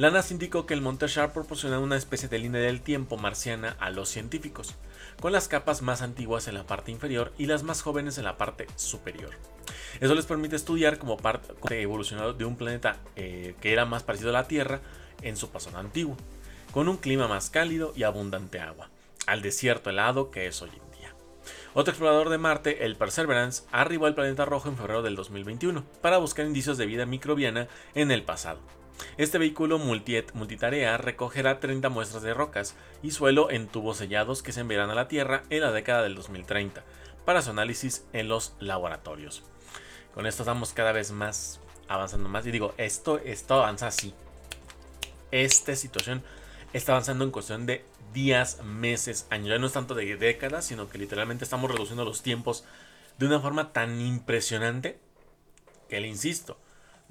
La 0.00 0.10
NASA 0.10 0.32
indicó 0.32 0.64
que 0.64 0.72
el 0.72 0.80
Monte 0.80 1.08
Sharp 1.08 1.34
proporciona 1.34 1.78
una 1.78 1.98
especie 1.98 2.26
de 2.26 2.38
línea 2.38 2.62
del 2.62 2.80
tiempo 2.80 3.18
marciana 3.18 3.76
a 3.80 3.90
los 3.90 4.08
científicos, 4.08 4.74
con 5.20 5.30
las 5.30 5.46
capas 5.46 5.82
más 5.82 6.00
antiguas 6.00 6.48
en 6.48 6.54
la 6.54 6.66
parte 6.66 6.90
inferior 6.90 7.34
y 7.36 7.44
las 7.44 7.64
más 7.64 7.82
jóvenes 7.82 8.16
en 8.16 8.24
la 8.24 8.38
parte 8.38 8.66
superior. 8.76 9.32
Eso 10.00 10.14
les 10.14 10.24
permite 10.24 10.56
estudiar 10.56 10.96
como 10.96 11.18
parte 11.18 11.82
evolucionado 11.82 12.32
de 12.32 12.46
un 12.46 12.56
planeta 12.56 12.96
eh, 13.14 13.54
que 13.60 13.74
era 13.74 13.84
más 13.84 14.02
parecido 14.02 14.30
a 14.30 14.32
la 14.32 14.48
Tierra 14.48 14.80
en 15.20 15.36
su 15.36 15.50
pasado 15.50 15.76
antiguo, 15.76 16.16
con 16.72 16.88
un 16.88 16.96
clima 16.96 17.28
más 17.28 17.50
cálido 17.50 17.92
y 17.94 18.04
abundante 18.04 18.58
agua, 18.58 18.88
al 19.26 19.42
desierto 19.42 19.90
helado 19.90 20.30
que 20.30 20.46
es 20.46 20.62
hoy 20.62 20.70
en 20.70 20.98
día. 20.98 21.14
Otro 21.74 21.92
explorador 21.92 22.30
de 22.30 22.38
Marte, 22.38 22.86
el 22.86 22.96
Perseverance, 22.96 23.64
arribó 23.70 24.06
al 24.06 24.14
planeta 24.14 24.46
rojo 24.46 24.70
en 24.70 24.78
febrero 24.78 25.02
del 25.02 25.14
2021 25.14 25.84
para 26.00 26.16
buscar 26.16 26.46
indicios 26.46 26.78
de 26.78 26.86
vida 26.86 27.04
microbiana 27.04 27.68
en 27.94 28.10
el 28.10 28.22
pasado. 28.22 28.79
Este 29.16 29.38
vehículo 29.38 29.78
multitarea 29.78 30.96
recogerá 30.98 31.60
30 31.60 31.88
muestras 31.88 32.22
de 32.22 32.34
rocas 32.34 32.74
y 33.02 33.10
suelo 33.10 33.50
en 33.50 33.68
tubos 33.68 33.98
sellados 33.98 34.42
que 34.42 34.52
se 34.52 34.60
enviarán 34.60 34.90
a 34.90 34.94
la 34.94 35.08
Tierra 35.08 35.42
en 35.50 35.62
la 35.62 35.72
década 35.72 36.02
del 36.02 36.14
2030 36.14 36.82
para 37.24 37.42
su 37.42 37.50
análisis 37.50 38.04
en 38.12 38.28
los 38.28 38.54
laboratorios. 38.60 39.42
Con 40.14 40.26
esto 40.26 40.42
estamos 40.42 40.72
cada 40.72 40.92
vez 40.92 41.12
más 41.12 41.60
avanzando 41.90 42.28
más. 42.28 42.46
Y 42.46 42.50
digo, 42.50 42.72
esto, 42.78 43.18
esto 43.18 43.54
avanza 43.54 43.88
así. 43.88 44.14
Esta 45.30 45.76
situación 45.76 46.22
está 46.72 46.92
avanzando 46.92 47.24
en 47.24 47.30
cuestión 47.30 47.66
de 47.66 47.84
días, 48.12 48.62
meses, 48.64 49.26
años. 49.30 49.48
Ya 49.48 49.58
no 49.58 49.66
es 49.66 49.72
tanto 49.72 49.94
de 49.94 50.16
décadas, 50.16 50.64
sino 50.64 50.88
que 50.88 50.98
literalmente 50.98 51.44
estamos 51.44 51.70
reduciendo 51.70 52.04
los 52.04 52.22
tiempos 52.22 52.64
de 53.18 53.26
una 53.26 53.40
forma 53.40 53.72
tan 53.72 54.00
impresionante 54.00 54.98
que 55.88 56.00
le 56.00 56.08
insisto, 56.08 56.58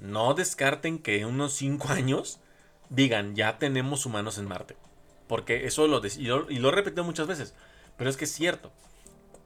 no 0.00 0.34
descarten 0.34 0.98
que 0.98 1.20
en 1.20 1.26
unos 1.26 1.52
5 1.54 1.88
años 1.90 2.40
digan, 2.88 3.36
ya 3.36 3.58
tenemos 3.58 4.06
humanos 4.06 4.38
en 4.38 4.48
Marte. 4.48 4.76
Porque 5.28 5.66
eso 5.66 5.86
lo, 5.86 6.04
y 6.04 6.10
y 6.18 6.58
lo 6.58 6.68
he 6.68 6.72
repetido 6.72 7.04
muchas 7.04 7.28
veces, 7.28 7.54
pero 7.96 8.10
es 8.10 8.16
que 8.16 8.24
es 8.24 8.32
cierto. 8.32 8.72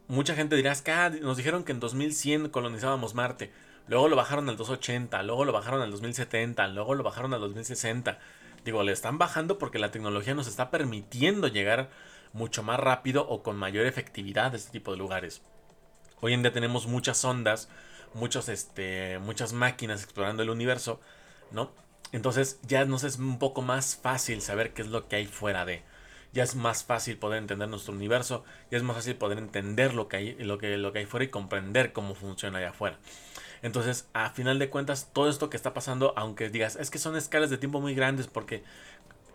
Mucha 0.06 0.34
gente 0.34 0.56
dirá, 0.56 0.74
que 0.74 0.92
ah, 0.92 1.10
nos 1.10 1.36
dijeron 1.36 1.64
que 1.64 1.72
en 1.72 1.80
2100 1.80 2.48
colonizábamos 2.50 3.14
Marte, 3.14 3.52
luego 3.86 4.08
lo 4.08 4.16
bajaron 4.16 4.48
al 4.48 4.56
280, 4.56 5.22
luego 5.22 5.44
lo 5.44 5.52
bajaron 5.52 5.82
al 5.82 5.90
2070, 5.90 6.66
luego 6.68 6.94
lo 6.94 7.02
bajaron 7.02 7.34
al 7.34 7.40
2060. 7.40 8.18
Digo, 8.64 8.82
le 8.82 8.92
están 8.92 9.18
bajando 9.18 9.58
porque 9.58 9.78
la 9.78 9.90
tecnología 9.90 10.34
nos 10.34 10.46
está 10.46 10.70
permitiendo 10.70 11.48
llegar 11.48 11.90
mucho 12.32 12.62
más 12.62 12.80
rápido 12.80 13.26
o 13.28 13.42
con 13.42 13.56
mayor 13.56 13.86
efectividad 13.86 14.52
a 14.52 14.56
este 14.56 14.72
tipo 14.72 14.90
de 14.90 14.98
lugares. 14.98 15.42
Hoy 16.20 16.32
en 16.32 16.42
día 16.42 16.52
tenemos 16.52 16.86
muchas 16.86 17.24
ondas, 17.24 17.68
este, 18.48 19.18
muchas 19.18 19.52
máquinas 19.52 20.02
explorando 20.02 20.42
el 20.42 20.50
universo, 20.50 21.00
¿no? 21.50 21.70
Entonces 22.12 22.60
ya 22.62 22.84
nos 22.84 23.02
es 23.04 23.18
un 23.18 23.38
poco 23.38 23.60
más 23.62 23.96
fácil 23.96 24.40
saber 24.40 24.72
qué 24.72 24.82
es 24.82 24.88
lo 24.88 25.08
que 25.08 25.16
hay 25.16 25.26
fuera 25.26 25.64
de. 25.64 25.82
Ya 26.32 26.42
es 26.42 26.54
más 26.54 26.84
fácil 26.84 27.16
poder 27.16 27.38
entender 27.38 27.68
nuestro 27.68 27.92
universo, 27.94 28.44
ya 28.70 28.78
es 28.78 28.84
más 28.84 28.96
fácil 28.96 29.16
poder 29.16 29.38
entender 29.38 29.94
lo 29.94 30.08
que 30.08 30.16
hay, 30.16 30.34
lo 30.34 30.58
que, 30.58 30.76
lo 30.76 30.92
que 30.92 31.00
hay 31.00 31.06
fuera 31.06 31.24
y 31.24 31.28
comprender 31.28 31.92
cómo 31.92 32.14
funciona 32.14 32.58
allá 32.58 32.70
afuera. 32.70 32.98
Entonces, 33.62 34.08
a 34.12 34.30
final 34.30 34.58
de 34.58 34.68
cuentas, 34.68 35.10
todo 35.12 35.28
esto 35.28 35.48
que 35.48 35.56
está 35.56 35.74
pasando, 35.74 36.12
aunque 36.16 36.50
digas, 36.50 36.76
es 36.76 36.90
que 36.90 36.98
son 36.98 37.16
escalas 37.16 37.50
de 37.50 37.58
tiempo 37.58 37.80
muy 37.80 37.94
grandes, 37.94 38.26
porque 38.26 38.62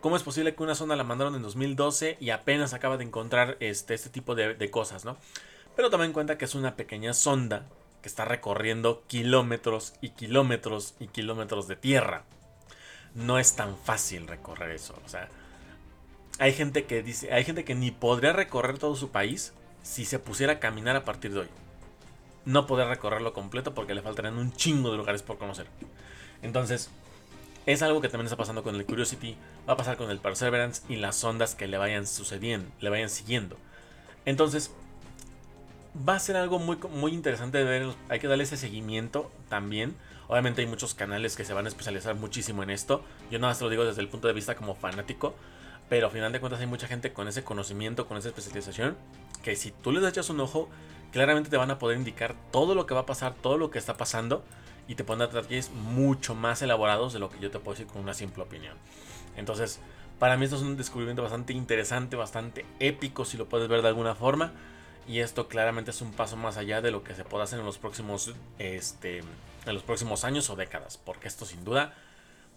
¿cómo 0.00 0.16
es 0.16 0.22
posible 0.22 0.54
que 0.54 0.62
una 0.62 0.74
zona 0.74 0.94
la 0.94 1.04
mandaron 1.04 1.34
en 1.34 1.42
2012 1.42 2.16
y 2.20 2.30
apenas 2.30 2.74
acaba 2.74 2.96
de 2.96 3.04
encontrar 3.04 3.56
este, 3.60 3.94
este 3.94 4.10
tipo 4.10 4.34
de, 4.34 4.54
de 4.54 4.70
cosas, 4.70 5.04
¿no? 5.04 5.16
Pero 5.74 5.90
toma 5.90 6.04
en 6.04 6.12
cuenta 6.12 6.38
que 6.38 6.44
es 6.44 6.54
una 6.54 6.76
pequeña 6.76 7.12
sonda 7.12 7.66
que 8.02 8.08
está 8.08 8.24
recorriendo 8.24 9.04
kilómetros 9.06 9.94
y 10.00 10.10
kilómetros 10.10 10.94
y 11.00 11.08
kilómetros 11.08 11.68
de 11.68 11.76
tierra. 11.76 12.24
No 13.14 13.38
es 13.38 13.56
tan 13.56 13.76
fácil 13.76 14.26
recorrer 14.26 14.70
eso. 14.70 14.98
O 15.04 15.08
sea, 15.08 15.28
hay 16.38 16.52
gente 16.52 16.84
que 16.84 17.02
dice, 17.02 17.32
hay 17.32 17.44
gente 17.44 17.64
que 17.64 17.74
ni 17.74 17.90
podría 17.90 18.32
recorrer 18.32 18.78
todo 18.78 18.96
su 18.96 19.10
país 19.10 19.52
si 19.82 20.04
se 20.04 20.18
pusiera 20.18 20.54
a 20.54 20.58
caminar 20.60 20.96
a 20.96 21.04
partir 21.04 21.32
de 21.32 21.40
hoy 21.40 21.48
no 22.44 22.66
poder 22.66 22.88
recorrerlo 22.88 23.32
completo 23.32 23.74
porque 23.74 23.94
le 23.94 24.02
faltarían 24.02 24.38
un 24.38 24.52
chingo 24.52 24.90
de 24.90 24.96
lugares 24.96 25.22
por 25.22 25.38
conocer. 25.38 25.66
Entonces, 26.42 26.90
es 27.66 27.82
algo 27.82 28.00
que 28.00 28.08
también 28.08 28.26
está 28.26 28.36
pasando 28.36 28.62
con 28.62 28.74
el 28.74 28.86
Curiosity, 28.86 29.36
va 29.68 29.74
a 29.74 29.76
pasar 29.76 29.96
con 29.96 30.10
el 30.10 30.18
Perseverance 30.18 30.82
y 30.88 30.96
las 30.96 31.22
ondas 31.22 31.54
que 31.54 31.68
le 31.68 31.78
vayan 31.78 32.06
sucediendo, 32.06 32.70
le 32.80 32.90
vayan 32.90 33.10
siguiendo. 33.10 33.56
Entonces, 34.24 34.72
va 36.08 36.14
a 36.14 36.18
ser 36.18 36.36
algo 36.36 36.58
muy, 36.58 36.76
muy 36.90 37.12
interesante 37.12 37.58
de 37.58 37.64
ver, 37.64 37.88
hay 38.08 38.18
que 38.20 38.28
darle 38.28 38.44
ese 38.44 38.56
seguimiento 38.56 39.30
también. 39.48 39.96
Obviamente 40.28 40.60
hay 40.60 40.66
muchos 40.66 40.94
canales 40.94 41.36
que 41.36 41.44
se 41.44 41.52
van 41.52 41.64
a 41.64 41.68
especializar 41.68 42.14
muchísimo 42.14 42.62
en 42.62 42.70
esto. 42.70 43.02
Yo 43.30 43.38
nada 43.38 43.52
más 43.52 43.60
lo 43.60 43.68
digo 43.68 43.84
desde 43.84 44.00
el 44.00 44.08
punto 44.08 44.28
de 44.28 44.34
vista 44.34 44.54
como 44.54 44.74
fanático. 44.74 45.34
Pero 45.88 46.06
al 46.06 46.12
final 46.12 46.30
de 46.30 46.38
cuentas 46.38 46.60
hay 46.60 46.68
mucha 46.68 46.86
gente 46.86 47.12
con 47.12 47.26
ese 47.26 47.42
conocimiento, 47.42 48.06
con 48.06 48.16
esa 48.16 48.28
especialización, 48.28 48.96
que 49.42 49.56
si 49.56 49.72
tú 49.72 49.90
les 49.90 50.04
echas 50.04 50.30
un 50.30 50.38
ojo, 50.38 50.68
claramente 51.10 51.50
te 51.50 51.56
van 51.56 51.72
a 51.72 51.78
poder 51.78 51.98
indicar 51.98 52.36
todo 52.52 52.76
lo 52.76 52.86
que 52.86 52.94
va 52.94 53.00
a 53.00 53.06
pasar, 53.06 53.34
todo 53.34 53.58
lo 53.58 53.72
que 53.72 53.80
está 53.80 53.96
pasando 53.96 54.44
y 54.86 54.94
te 54.94 55.02
pondrán 55.02 55.32
detalles 55.32 55.70
mucho 55.70 56.36
más 56.36 56.62
elaborados 56.62 57.12
de 57.12 57.18
lo 57.18 57.28
que 57.28 57.40
yo 57.40 57.50
te 57.50 57.58
puedo 57.58 57.76
decir 57.76 57.88
con 57.88 58.02
una 58.02 58.14
simple 58.14 58.44
opinión. 58.44 58.76
Entonces, 59.36 59.80
para 60.20 60.36
mí 60.36 60.44
esto 60.44 60.56
es 60.56 60.62
un 60.62 60.76
descubrimiento 60.76 61.22
bastante 61.22 61.52
interesante, 61.54 62.14
bastante 62.14 62.64
épico 62.78 63.24
si 63.24 63.36
lo 63.36 63.48
puedes 63.48 63.68
ver 63.68 63.82
de 63.82 63.88
alguna 63.88 64.14
forma. 64.14 64.52
Y 65.10 65.22
esto 65.22 65.48
claramente 65.48 65.90
es 65.90 66.02
un 66.02 66.12
paso 66.12 66.36
más 66.36 66.56
allá 66.56 66.80
de 66.80 66.92
lo 66.92 67.02
que 67.02 67.16
se 67.16 67.24
puede 67.24 67.42
hacer 67.42 67.58
en 67.58 67.66
los 67.66 67.78
próximos, 67.78 68.32
este, 68.60 69.18
en 69.18 69.74
los 69.74 69.82
próximos 69.82 70.22
años 70.22 70.48
o 70.50 70.54
décadas. 70.54 70.98
Porque 70.98 71.26
esto 71.26 71.44
sin 71.44 71.64
duda 71.64 71.94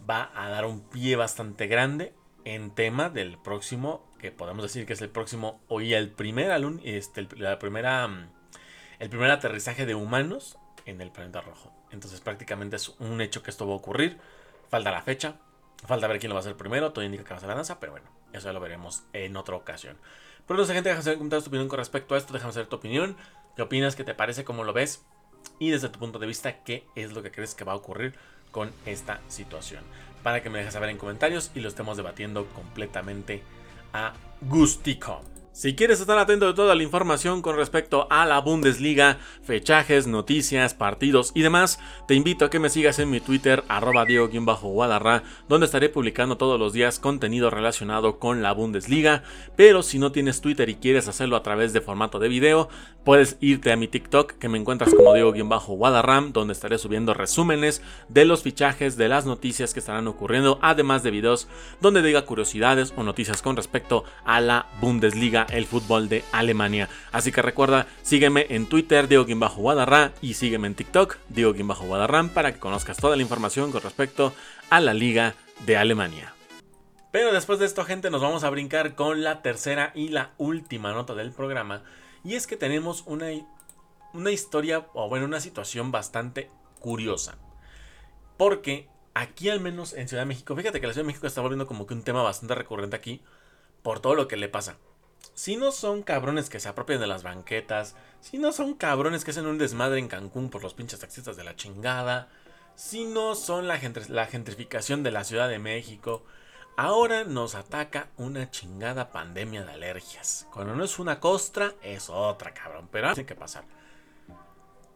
va 0.07 0.29
a 0.35 0.49
dar 0.49 0.65
un 0.65 0.81
pie 0.81 1.15
bastante 1.15 1.65
grande 1.65 2.13
en 2.45 2.69
tema 2.69 3.09
del 3.09 3.39
próximo, 3.39 4.05
que 4.19 4.31
podemos 4.31 4.61
decir 4.61 4.85
que 4.85 4.93
es 4.93 5.01
el 5.01 5.09
próximo, 5.09 5.61
hoy 5.67 5.95
el 5.95 6.11
primer 6.11 6.51
este, 6.83 7.27
la 7.37 7.57
primera 7.57 8.07
el 8.99 9.09
primer 9.09 9.31
aterrizaje 9.31 9.87
de 9.87 9.95
humanos 9.95 10.59
en 10.85 11.01
el 11.01 11.09
planeta 11.09 11.41
rojo. 11.41 11.73
Entonces 11.89 12.21
prácticamente 12.21 12.75
es 12.75 12.89
un 12.99 13.19
hecho 13.21 13.41
que 13.41 13.49
esto 13.49 13.65
va 13.65 13.73
a 13.73 13.77
ocurrir. 13.77 14.19
Falta 14.69 14.91
la 14.91 15.01
fecha, 15.01 15.37
falta 15.87 16.05
ver 16.05 16.19
quién 16.19 16.29
lo 16.29 16.35
va 16.35 16.41
a 16.41 16.43
hacer 16.43 16.55
primero, 16.55 16.93
todo 16.93 17.03
indica 17.03 17.23
que 17.23 17.31
va 17.31 17.37
a 17.37 17.39
ser 17.39 17.49
la 17.49 17.55
NASA, 17.55 17.79
pero 17.79 17.93
bueno, 17.93 18.05
eso 18.31 18.47
ya 18.47 18.53
lo 18.53 18.59
veremos 18.59 19.05
en 19.11 19.37
otra 19.37 19.55
ocasión. 19.55 19.97
Pero 20.47 20.59
no 20.59 20.65
sé 20.65 20.73
gente, 20.73 20.89
déjame 20.89 21.03
saber 21.03 21.19
tu 21.19 21.47
opinión 21.47 21.67
con 21.67 21.79
respecto 21.79 22.15
a 22.15 22.17
esto, 22.17 22.33
déjame 22.33 22.53
saber 22.53 22.67
tu 22.67 22.75
opinión, 22.75 23.15
qué 23.55 23.61
opinas, 23.61 23.95
qué 23.95 24.03
te 24.03 24.13
parece, 24.13 24.43
cómo 24.43 24.63
lo 24.63 24.73
ves 24.73 25.03
y 25.59 25.69
desde 25.69 25.89
tu 25.89 25.99
punto 25.99 26.19
de 26.19 26.27
vista, 26.27 26.63
qué 26.63 26.85
es 26.95 27.13
lo 27.13 27.23
que 27.23 27.31
crees 27.31 27.55
que 27.55 27.63
va 27.63 27.73
a 27.73 27.75
ocurrir 27.75 28.15
con 28.51 28.71
esta 28.85 29.21
situación. 29.27 29.83
Para 30.23 30.41
que 30.41 30.49
me 30.49 30.59
dejes 30.59 30.73
saber 30.73 30.89
en 30.89 30.97
comentarios 30.97 31.51
y 31.53 31.59
lo 31.59 31.69
estemos 31.69 31.97
debatiendo 31.97 32.47
completamente 32.47 33.43
a 33.93 34.13
gustico. 34.41 35.21
Si 35.53 35.75
quieres 35.75 36.01
estar 36.01 36.17
atento 36.17 36.47
de 36.47 36.55
toda 36.55 36.73
la 36.73 36.81
información 36.81 37.43
con 37.43 37.55
respecto 37.55 38.07
a 38.09 38.25
la 38.25 38.39
Bundesliga, 38.39 39.19
fechajes, 39.43 40.07
noticias, 40.07 40.73
partidos 40.73 41.31
y 41.35 41.43
demás, 41.43 41.77
te 42.07 42.15
invito 42.15 42.45
a 42.45 42.49
que 42.49 42.57
me 42.57 42.71
sigas 42.71 42.97
en 42.97 43.11
mi 43.11 43.19
Twitter, 43.19 43.63
arroba 43.67 44.03
Diego-Guadarra, 44.03 45.21
donde 45.47 45.67
estaré 45.67 45.89
publicando 45.89 46.37
todos 46.37 46.59
los 46.59 46.73
días 46.73 46.97
contenido 46.97 47.51
relacionado 47.51 48.17
con 48.17 48.41
la 48.41 48.51
Bundesliga. 48.51 49.21
Pero 49.55 49.83
si 49.83 49.99
no 49.99 50.11
tienes 50.11 50.41
Twitter 50.41 50.69
y 50.69 50.75
quieres 50.75 51.07
hacerlo 51.07 51.35
a 51.35 51.43
través 51.43 51.71
de 51.71 51.81
formato 51.81 52.17
de 52.17 52.29
video, 52.29 52.67
puedes 53.03 53.37
irte 53.39 53.71
a 53.71 53.75
mi 53.75 53.87
TikTok, 53.87 54.31
que 54.31 54.49
me 54.49 54.57
encuentras 54.57 54.91
como 54.95 55.13
Diego-Guadarram, 55.13 56.33
donde 56.33 56.53
estaré 56.53 56.79
subiendo 56.79 57.13
resúmenes 57.13 57.83
de 58.09 58.25
los 58.25 58.41
fichajes, 58.41 58.97
de 58.97 59.07
las 59.07 59.27
noticias 59.27 59.75
que 59.75 59.81
estarán 59.81 60.07
ocurriendo, 60.07 60.57
además 60.63 61.03
de 61.03 61.11
videos 61.11 61.47
donde 61.79 62.01
diga 62.01 62.25
curiosidades 62.25 62.91
o 62.97 63.03
noticias 63.03 63.43
con 63.43 63.55
respecto 63.55 64.03
a 64.25 64.41
la 64.41 64.65
Bundesliga 64.81 65.42
el 65.49 65.65
fútbol 65.65 66.09
de 66.09 66.23
Alemania. 66.31 66.89
Así 67.11 67.31
que 67.31 67.41
recuerda, 67.41 67.87
sígueme 68.01 68.47
en 68.49 68.67
Twitter, 68.67 69.07
Diego 69.07 69.25
Guadarra, 69.25 70.11
y 70.21 70.35
sígueme 70.35 70.67
en 70.67 70.75
TikTok, 70.75 71.17
Diego 71.29 71.53
Guadarrán, 71.53 72.29
para 72.29 72.53
que 72.53 72.59
conozcas 72.59 72.97
toda 72.97 73.15
la 73.15 73.21
información 73.21 73.71
con 73.71 73.81
respecto 73.81 74.33
a 74.69 74.79
la 74.79 74.93
Liga 74.93 75.35
de 75.65 75.77
Alemania. 75.77 76.33
Pero 77.11 77.31
después 77.31 77.59
de 77.59 77.65
esto, 77.65 77.85
gente, 77.85 78.09
nos 78.09 78.21
vamos 78.21 78.43
a 78.43 78.49
brincar 78.49 78.95
con 78.95 79.23
la 79.23 79.41
tercera 79.43 79.91
y 79.93 80.09
la 80.09 80.31
última 80.37 80.93
nota 80.93 81.13
del 81.13 81.31
programa. 81.31 81.83
Y 82.23 82.33
es 82.33 82.47
que 82.47 82.57
tenemos 82.57 83.03
una, 83.05 83.27
una 84.13 84.31
historia, 84.31 84.87
o 84.93 85.09
bueno, 85.09 85.25
una 85.25 85.39
situación 85.39 85.91
bastante 85.91 86.49
curiosa. 86.79 87.37
Porque 88.35 88.89
aquí 89.13 89.49
al 89.49 89.59
menos 89.59 89.93
en 89.93 90.07
Ciudad 90.07 90.23
de 90.23 90.27
México, 90.27 90.55
fíjate 90.55 90.81
que 90.81 90.87
la 90.87 90.93
Ciudad 90.93 91.03
de 91.03 91.07
México 91.07 91.27
está 91.27 91.41
volviendo 91.41 91.67
como 91.67 91.85
que 91.85 91.93
un 91.93 92.01
tema 92.01 92.23
bastante 92.23 92.55
recurrente 92.55 92.95
aquí 92.95 93.21
por 93.83 93.99
todo 93.99 94.15
lo 94.15 94.27
que 94.27 94.37
le 94.37 94.49
pasa 94.49 94.77
si 95.33 95.55
no 95.55 95.71
son 95.71 96.03
cabrones 96.03 96.49
que 96.49 96.59
se 96.59 96.69
apropian 96.69 96.99
de 96.99 97.07
las 97.07 97.23
banquetas, 97.23 97.95
si 98.21 98.37
no 98.37 98.51
son 98.51 98.75
cabrones 98.75 99.23
que 99.23 99.31
hacen 99.31 99.47
un 99.47 99.57
desmadre 99.57 99.99
en 99.99 100.07
Cancún 100.07 100.49
por 100.49 100.61
los 100.61 100.73
pinches 100.73 100.99
taxistas 100.99 101.35
de 101.35 101.43
la 101.43 101.55
chingada, 101.55 102.29
si 102.75 103.05
no 103.05 103.35
son 103.35 103.67
la, 103.67 103.77
gentrificación 103.77 105.03
de 105.03 105.11
la 105.11 105.23
Ciudad 105.23 105.49
de 105.49 105.59
México, 105.59 106.23
ahora 106.77 107.23
nos 107.23 107.55
ataca 107.55 108.09
una 108.17 108.49
chingada 108.51 109.11
pandemia 109.11 109.63
de 109.63 109.73
alergias. 109.73 110.47
Cuando 110.51 110.75
no 110.75 110.83
es 110.83 110.99
una 110.99 111.19
costra, 111.19 111.73
es 111.81 112.09
otra, 112.09 112.53
cabrón, 112.53 112.87
pero 112.91 113.13
tiene 113.13 113.27
que 113.27 113.35
pasar. 113.35 113.65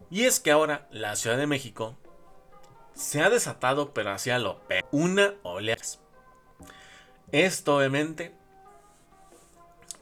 Y 0.10 0.23
es 0.23 0.39
que 0.39 0.52
ahora 0.52 0.88
la 0.91 1.15
Ciudad 1.15 1.38
de 1.38 1.47
México 1.47 1.95
se 2.93 3.21
ha 3.21 3.30
desatado, 3.30 3.93
pero 3.93 4.12
hacia 4.12 4.39
lo 4.39 4.60
peor. 4.67 4.86
Una 4.91 5.34
oleada. 5.43 5.82
Esto 7.32 7.78
obviamente 7.78 8.37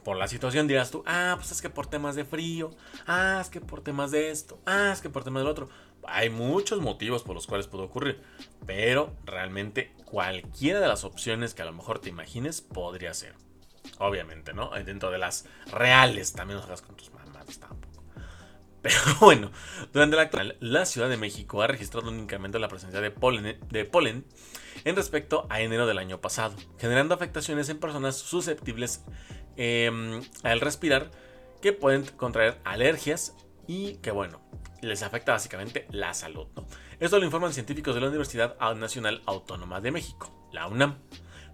por 0.06 0.16
la 0.16 0.28
situación 0.28 0.68
dirás 0.68 0.92
tú, 0.92 1.02
ah, 1.04 1.34
pues 1.36 1.50
es 1.50 1.60
que 1.60 1.68
por 1.68 1.88
temas 1.88 2.14
de 2.14 2.24
frío, 2.24 2.70
ah, 3.08 3.40
es 3.42 3.50
que 3.50 3.60
por 3.60 3.80
temas 3.80 4.12
de 4.12 4.30
esto, 4.30 4.56
ah, 4.64 4.92
es 4.92 5.00
que 5.00 5.10
por 5.10 5.24
temas 5.24 5.42
del 5.42 5.50
otro. 5.50 5.68
Hay 6.06 6.30
muchos 6.30 6.80
motivos 6.80 7.24
por 7.24 7.34
los 7.34 7.48
cuales 7.48 7.66
puede 7.66 7.86
ocurrir, 7.86 8.22
pero 8.66 9.16
realmente 9.24 9.92
cualquiera 10.04 10.78
de 10.78 10.86
las 10.86 11.02
opciones 11.02 11.54
que 11.54 11.62
a 11.62 11.64
lo 11.64 11.72
mejor 11.72 11.98
te 11.98 12.08
imagines 12.08 12.60
podría 12.60 13.12
ser. 13.14 13.34
Obviamente, 13.98 14.52
¿no? 14.52 14.70
Dentro 14.84 15.10
de 15.10 15.18
las 15.18 15.46
reales, 15.72 16.34
también 16.34 16.58
nos 16.58 16.66
hagas 16.66 16.82
con 16.82 16.94
tus 16.94 17.12
mamás 17.12 17.58
tampoco. 17.58 18.04
Pero 18.82 19.00
bueno, 19.18 19.50
durante 19.92 20.14
la 20.14 20.22
actual, 20.22 20.56
la 20.60 20.86
Ciudad 20.86 21.08
de 21.08 21.16
México 21.16 21.62
ha 21.62 21.66
registrado 21.66 22.10
únicamente 22.10 22.60
la 22.60 22.68
presencia 22.68 23.00
de 23.00 23.10
polen, 23.10 23.58
de 23.68 23.84
polen 23.84 24.24
en 24.84 24.94
respecto 24.94 25.48
a 25.50 25.62
enero 25.62 25.84
del 25.88 25.98
año 25.98 26.20
pasado, 26.20 26.54
generando 26.78 27.12
afectaciones 27.12 27.68
en 27.70 27.80
personas 27.80 28.14
susceptibles 28.16 29.02
Em, 29.56 30.22
al 30.42 30.60
respirar 30.60 31.10
que 31.62 31.72
pueden 31.72 32.04
contraer 32.04 32.60
alergias 32.64 33.34
y 33.66 33.94
que 33.96 34.10
bueno, 34.10 34.40
les 34.82 35.02
afecta 35.02 35.32
básicamente 35.32 35.86
la 35.90 36.14
salud. 36.14 36.46
Esto 37.00 37.18
lo 37.18 37.24
informan 37.24 37.52
científicos 37.52 37.94
de 37.94 38.00
la 38.00 38.08
Universidad 38.08 38.56
Nacional 38.76 39.22
Autónoma 39.26 39.80
de 39.80 39.90
México, 39.90 40.48
la 40.52 40.66
UNAM. 40.66 40.98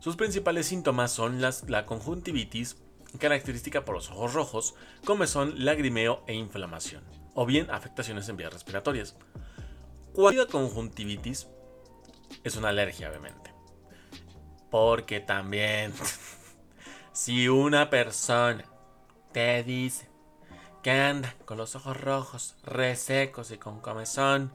Sus 0.00 0.16
principales 0.16 0.66
síntomas 0.66 1.12
son 1.12 1.40
las, 1.40 1.68
la 1.68 1.86
conjuntivitis, 1.86 2.76
característica 3.18 3.84
por 3.84 3.94
los 3.94 4.10
ojos 4.10 4.34
rojos, 4.34 4.74
comezón, 5.04 5.64
lagrimeo 5.64 6.24
e 6.26 6.34
inflamación, 6.34 7.04
o 7.34 7.46
bien 7.46 7.70
afectaciones 7.70 8.28
en 8.28 8.36
vías 8.36 8.52
respiratorias. 8.52 9.16
Cuando 10.12 10.46
conjuntivitis 10.48 11.48
es 12.44 12.56
una 12.56 12.68
alergia, 12.68 13.08
obviamente. 13.08 13.52
Porque 14.70 15.20
también, 15.20 15.92
si 17.12 17.48
una 17.48 17.90
persona 17.90 18.64
te 19.32 19.62
dice 19.62 20.08
que 20.82 20.90
anda 20.90 21.34
con 21.44 21.58
los 21.58 21.76
ojos 21.76 22.00
rojos, 22.00 22.56
resecos 22.64 23.50
y 23.50 23.58
con 23.58 23.80
comezón, 23.80 24.52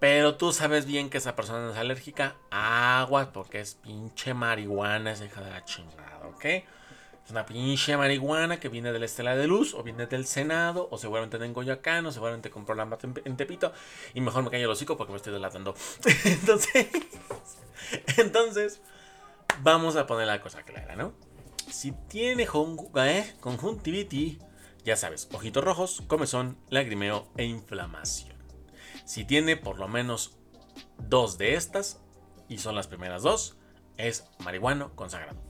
pero 0.00 0.36
tú 0.36 0.52
sabes 0.52 0.86
bien 0.86 1.08
que 1.08 1.18
esa 1.18 1.34
persona 1.34 1.70
es 1.70 1.78
alérgica, 1.78 2.36
agua, 2.50 3.32
porque 3.32 3.60
es 3.60 3.74
pinche 3.76 4.34
marihuana 4.34 5.12
esa 5.12 5.24
hija 5.24 5.40
de 5.40 5.50
la 5.50 5.64
chingada, 5.64 6.26
¿ok? 6.26 6.44
Es 6.44 7.30
una 7.30 7.46
pinche 7.46 7.96
marihuana 7.96 8.60
que 8.60 8.68
viene 8.68 8.92
de 8.92 8.98
la 8.98 9.06
Estela 9.06 9.34
de 9.34 9.46
Luz, 9.46 9.72
o 9.72 9.82
viene 9.82 10.06
del 10.06 10.26
Senado, 10.26 10.88
o 10.90 10.98
seguramente 10.98 11.38
de 11.38 11.50
Coyoacán, 11.54 12.04
o 12.04 12.12
seguramente 12.12 12.50
compró 12.50 12.74
la 12.74 12.86
en 13.24 13.36
Tepito, 13.38 13.72
y 14.12 14.20
mejor 14.20 14.42
me 14.42 14.50
callo 14.50 14.64
el 14.64 14.70
hocico 14.70 14.98
porque 14.98 15.12
me 15.12 15.16
estoy 15.16 15.32
delatando. 15.32 15.74
entonces, 16.24 16.88
entonces, 18.18 18.82
vamos 19.60 19.96
a 19.96 20.06
poner 20.06 20.26
la 20.26 20.42
cosa 20.42 20.64
clara, 20.64 20.96
¿no? 20.96 21.14
Si 21.70 21.92
tiene 22.08 22.44
eh, 22.44 23.34
conjuntivitis, 23.40 24.38
ya 24.84 24.96
sabes, 24.96 25.28
ojitos 25.32 25.64
rojos, 25.64 26.02
comezón, 26.06 26.58
lagrimeo 26.68 27.28
e 27.36 27.44
inflamación. 27.44 28.36
Si 29.04 29.24
tiene 29.24 29.56
por 29.56 29.78
lo 29.78 29.88
menos 29.88 30.36
dos 30.98 31.38
de 31.38 31.54
estas, 31.54 32.00
y 32.48 32.58
son 32.58 32.74
las 32.74 32.86
primeras 32.86 33.22
dos, 33.22 33.56
es 33.96 34.24
marihuano 34.44 34.94
consagrado. 34.94 35.40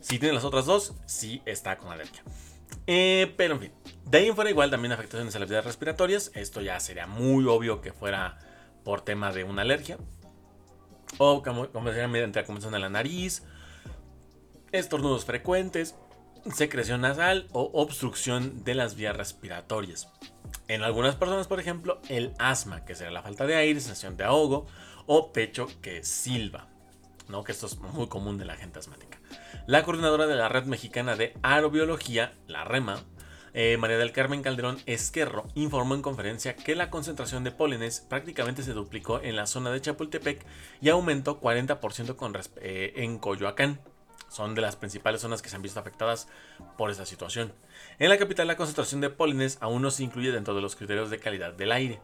Si 0.00 0.18
tiene 0.18 0.34
las 0.34 0.44
otras 0.44 0.66
dos, 0.66 0.94
sí 1.06 1.42
está 1.46 1.78
con 1.78 1.92
alergia. 1.92 2.22
Eh, 2.86 3.32
pero 3.36 3.54
en 3.54 3.60
fin, 3.60 3.72
de 4.04 4.18
ahí 4.18 4.26
en 4.28 4.34
fuera 4.34 4.50
igual 4.50 4.70
también 4.70 4.92
afectaciones 4.92 5.34
a 5.36 5.38
las 5.38 5.48
vías 5.48 5.64
respiratorias. 5.64 6.30
Esto 6.34 6.60
ya 6.60 6.78
sería 6.80 7.06
muy 7.06 7.46
obvio 7.46 7.80
que 7.80 7.92
fuera 7.92 8.38
por 8.84 9.00
tema 9.00 9.32
de 9.32 9.44
una 9.44 9.62
alergia. 9.62 9.98
O 11.18 11.42
como, 11.42 11.70
como 11.70 11.88
decía, 11.88 12.08
mediante 12.08 12.40
la 12.40 12.46
comezón 12.46 12.72
de 12.72 12.80
la 12.80 12.90
nariz, 12.90 13.44
estornudos 14.78 15.24
frecuentes, 15.24 15.94
secreción 16.52 17.00
nasal 17.00 17.48
o 17.52 17.70
obstrucción 17.72 18.64
de 18.64 18.74
las 18.74 18.96
vías 18.96 19.16
respiratorias. 19.16 20.08
En 20.66 20.82
algunas 20.82 21.14
personas, 21.14 21.46
por 21.46 21.60
ejemplo, 21.60 22.00
el 22.08 22.32
asma, 22.38 22.84
que 22.84 22.94
será 22.94 23.10
la 23.10 23.22
falta 23.22 23.46
de 23.46 23.54
aire, 23.54 23.80
sensación 23.80 24.16
de 24.16 24.24
ahogo 24.24 24.66
o 25.06 25.32
pecho 25.32 25.68
que 25.80 26.02
silba, 26.02 26.66
¿no? 27.28 27.44
que 27.44 27.52
esto 27.52 27.66
es 27.66 27.78
muy 27.78 28.08
común 28.08 28.36
de 28.36 28.46
la 28.46 28.56
gente 28.56 28.78
asmática. 28.78 29.18
La 29.66 29.84
coordinadora 29.84 30.26
de 30.26 30.34
la 30.34 30.48
Red 30.48 30.64
Mexicana 30.64 31.16
de 31.16 31.34
Aerobiología, 31.42 32.34
la 32.48 32.64
REMA, 32.64 32.98
eh, 33.52 33.76
María 33.76 33.98
del 33.98 34.10
Carmen 34.10 34.42
Calderón 34.42 34.78
Esquerro, 34.86 35.46
informó 35.54 35.94
en 35.94 36.02
conferencia 36.02 36.56
que 36.56 36.74
la 36.74 36.90
concentración 36.90 37.44
de 37.44 37.52
pólenes 37.52 38.00
prácticamente 38.00 38.64
se 38.64 38.72
duplicó 38.72 39.20
en 39.22 39.36
la 39.36 39.46
zona 39.46 39.70
de 39.70 39.80
Chapultepec 39.80 40.44
y 40.80 40.88
aumentó 40.88 41.40
40% 41.40 42.16
con 42.16 42.36
eh, 42.56 42.92
en 42.96 43.18
Coyoacán 43.18 43.80
son 44.34 44.56
de 44.56 44.62
las 44.62 44.74
principales 44.74 45.20
zonas 45.20 45.42
que 45.42 45.48
se 45.48 45.54
han 45.54 45.62
visto 45.62 45.78
afectadas 45.78 46.26
por 46.76 46.90
esta 46.90 47.06
situación. 47.06 47.52
En 48.00 48.08
la 48.08 48.18
capital 48.18 48.48
la 48.48 48.56
concentración 48.56 49.00
de 49.00 49.10
pólenes 49.10 49.58
aún 49.60 49.80
no 49.80 49.92
se 49.92 50.02
incluye 50.02 50.32
dentro 50.32 50.54
de 50.54 50.60
los 50.60 50.74
criterios 50.74 51.08
de 51.08 51.20
calidad 51.20 51.52
del 51.52 51.70
aire. 51.70 52.00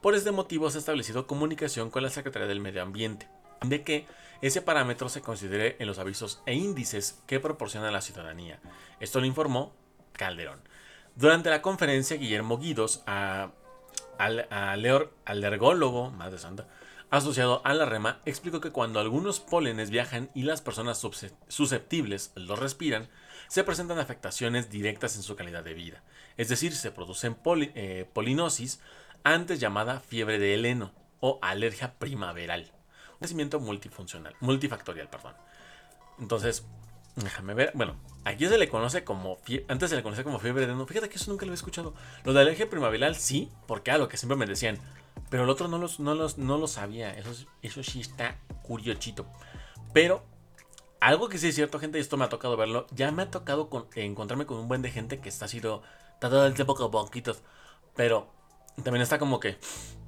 Por 0.00 0.14
este 0.14 0.30
motivo 0.30 0.70
se 0.70 0.78
ha 0.78 0.80
establecido 0.80 1.26
comunicación 1.26 1.90
con 1.90 2.02
la 2.02 2.08
Secretaría 2.08 2.48
del 2.48 2.60
Medio 2.60 2.82
Ambiente, 2.82 3.28
de 3.62 3.82
que 3.82 4.06
ese 4.40 4.62
parámetro 4.62 5.10
se 5.10 5.20
considere 5.20 5.76
en 5.78 5.86
los 5.86 5.98
avisos 5.98 6.42
e 6.46 6.54
índices 6.54 7.22
que 7.26 7.40
proporciona 7.40 7.90
la 7.90 8.00
ciudadanía. 8.00 8.60
Esto 8.98 9.20
lo 9.20 9.26
informó 9.26 9.74
Calderón. 10.12 10.60
Durante 11.16 11.50
la 11.50 11.62
conferencia, 11.62 12.16
Guillermo 12.16 12.58
Guidos, 12.58 13.02
a, 13.06 13.50
al, 14.18 14.48
alergólogo, 15.24 16.10
madre 16.10 16.38
santa, 16.38 16.66
asociado 17.18 17.60
a 17.64 17.74
la 17.74 17.84
rema, 17.84 18.20
explicó 18.24 18.60
que 18.60 18.70
cuando 18.70 19.00
algunos 19.00 19.40
pólenes 19.40 19.90
viajan 19.90 20.30
y 20.34 20.42
las 20.42 20.60
personas 20.60 20.98
susceptibles 21.48 22.32
los 22.34 22.58
respiran, 22.58 23.08
se 23.48 23.64
presentan 23.64 23.98
afectaciones 23.98 24.70
directas 24.70 25.16
en 25.16 25.22
su 25.22 25.36
calidad 25.36 25.62
de 25.62 25.74
vida. 25.74 26.02
Es 26.36 26.48
decir, 26.48 26.74
se 26.74 26.90
producen 26.90 27.36
eh, 27.74 28.08
polinosis, 28.12 28.80
antes 29.22 29.60
llamada 29.60 30.00
fiebre 30.00 30.38
de 30.38 30.54
heleno 30.54 30.92
o 31.20 31.38
alergia 31.40 31.94
primaveral. 31.98 32.72
Un 33.12 33.18
crecimiento 33.20 33.60
multifuncional, 33.60 34.34
multifactorial, 34.40 35.08
perdón. 35.08 35.34
Entonces, 36.18 36.66
déjame 37.16 37.54
ver. 37.54 37.70
Bueno, 37.74 37.96
aquí 38.24 38.46
se 38.46 38.58
le 38.58 38.68
conoce 38.68 39.04
como. 39.04 39.38
Antes 39.68 39.90
se 39.90 39.96
le 39.96 40.02
conocía 40.02 40.24
como 40.24 40.38
fiebre 40.38 40.66
de 40.66 40.72
heleno. 40.72 40.86
Fíjate 40.86 41.08
que 41.08 41.16
eso 41.16 41.30
nunca 41.30 41.46
lo 41.46 41.52
he 41.52 41.54
escuchado. 41.54 41.94
Lo 42.24 42.32
de 42.32 42.40
alergia 42.40 42.68
primaveral 42.68 43.16
sí, 43.16 43.50
porque 43.66 43.90
a 43.90 43.98
lo 43.98 44.08
que 44.08 44.16
siempre 44.16 44.36
me 44.36 44.46
decían 44.46 44.78
pero 45.34 45.42
el 45.42 45.50
otro 45.50 45.66
no, 45.66 45.78
los, 45.78 45.98
no, 45.98 46.14
los, 46.14 46.38
no 46.38 46.58
lo 46.58 46.68
sabía. 46.68 47.10
Eso, 47.10 47.44
eso 47.60 47.82
sí 47.82 48.00
está 48.00 48.38
curiosito. 48.62 49.26
Pero 49.92 50.22
algo 51.00 51.28
que 51.28 51.38
sí 51.38 51.48
es 51.48 51.56
cierto, 51.56 51.80
gente, 51.80 51.98
y 51.98 52.02
esto 52.02 52.16
me 52.16 52.24
ha 52.24 52.28
tocado 52.28 52.56
verlo. 52.56 52.86
Ya 52.92 53.10
me 53.10 53.24
ha 53.24 53.30
tocado 53.32 53.68
encontrarme 53.96 54.46
con 54.46 54.58
un 54.58 54.68
buen 54.68 54.80
de 54.80 54.92
gente 54.92 55.18
que 55.18 55.28
está 55.28 55.48
sido. 55.48 55.82
Todo 56.20 56.46
el 56.46 56.54
tiempo 56.54 56.76
con 56.76 56.92
poquitos. 56.92 57.42
Pero 57.96 58.32
también 58.84 59.02
está 59.02 59.18
como 59.18 59.40
que. 59.40 59.58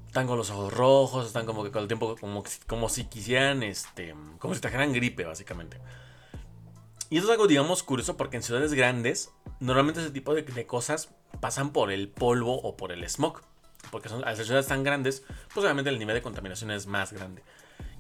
Están 0.06 0.28
con 0.28 0.38
los 0.38 0.48
ojos 0.50 0.72
rojos, 0.72 1.26
están 1.26 1.44
como 1.44 1.64
que 1.64 1.72
con 1.72 1.82
el 1.82 1.88
tiempo 1.88 2.14
como, 2.14 2.44
como 2.68 2.88
si 2.88 3.06
quisieran, 3.06 3.64
este, 3.64 4.14
como 4.38 4.54
si 4.54 4.60
trajeran 4.60 4.92
gripe, 4.92 5.24
básicamente. 5.24 5.80
Y 7.10 7.18
eso 7.18 7.26
es 7.26 7.32
algo, 7.32 7.48
digamos, 7.48 7.82
curioso 7.82 8.16
porque 8.16 8.36
en 8.36 8.44
ciudades 8.44 8.74
grandes, 8.74 9.32
normalmente 9.58 10.02
ese 10.02 10.12
tipo 10.12 10.34
de 10.34 10.66
cosas 10.68 11.08
pasan 11.40 11.72
por 11.72 11.90
el 11.90 12.08
polvo 12.10 12.60
o 12.60 12.76
por 12.76 12.92
el 12.92 13.02
smog 13.10 13.42
porque 13.90 14.08
son, 14.08 14.20
las 14.22 14.38
ciudades 14.38 14.66
tan 14.66 14.82
grandes, 14.82 15.24
pues 15.52 15.64
obviamente 15.64 15.90
el 15.90 15.98
nivel 15.98 16.14
de 16.14 16.22
contaminación 16.22 16.70
es 16.70 16.86
más 16.86 17.12
grande. 17.12 17.42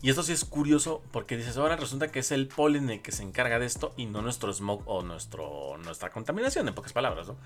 Y 0.02 0.10
esto 0.10 0.22
sí 0.22 0.32
es 0.32 0.44
curioso 0.44 1.02
porque 1.10 1.36
dices, 1.36 1.56
ahora 1.56 1.76
resulta 1.76 2.08
que 2.08 2.20
es 2.20 2.30
el 2.30 2.48
polen 2.48 2.90
el 2.90 3.02
que 3.02 3.12
se 3.12 3.22
encarga 3.22 3.58
de 3.58 3.66
esto 3.66 3.94
y 3.96 4.06
no 4.06 4.22
nuestro 4.22 4.52
smog 4.52 4.82
o 4.86 5.02
nuestro, 5.02 5.78
nuestra 5.78 6.10
contaminación, 6.10 6.68
en 6.68 6.74
pocas 6.74 6.92
palabras, 6.92 7.28
¿no? 7.28 7.36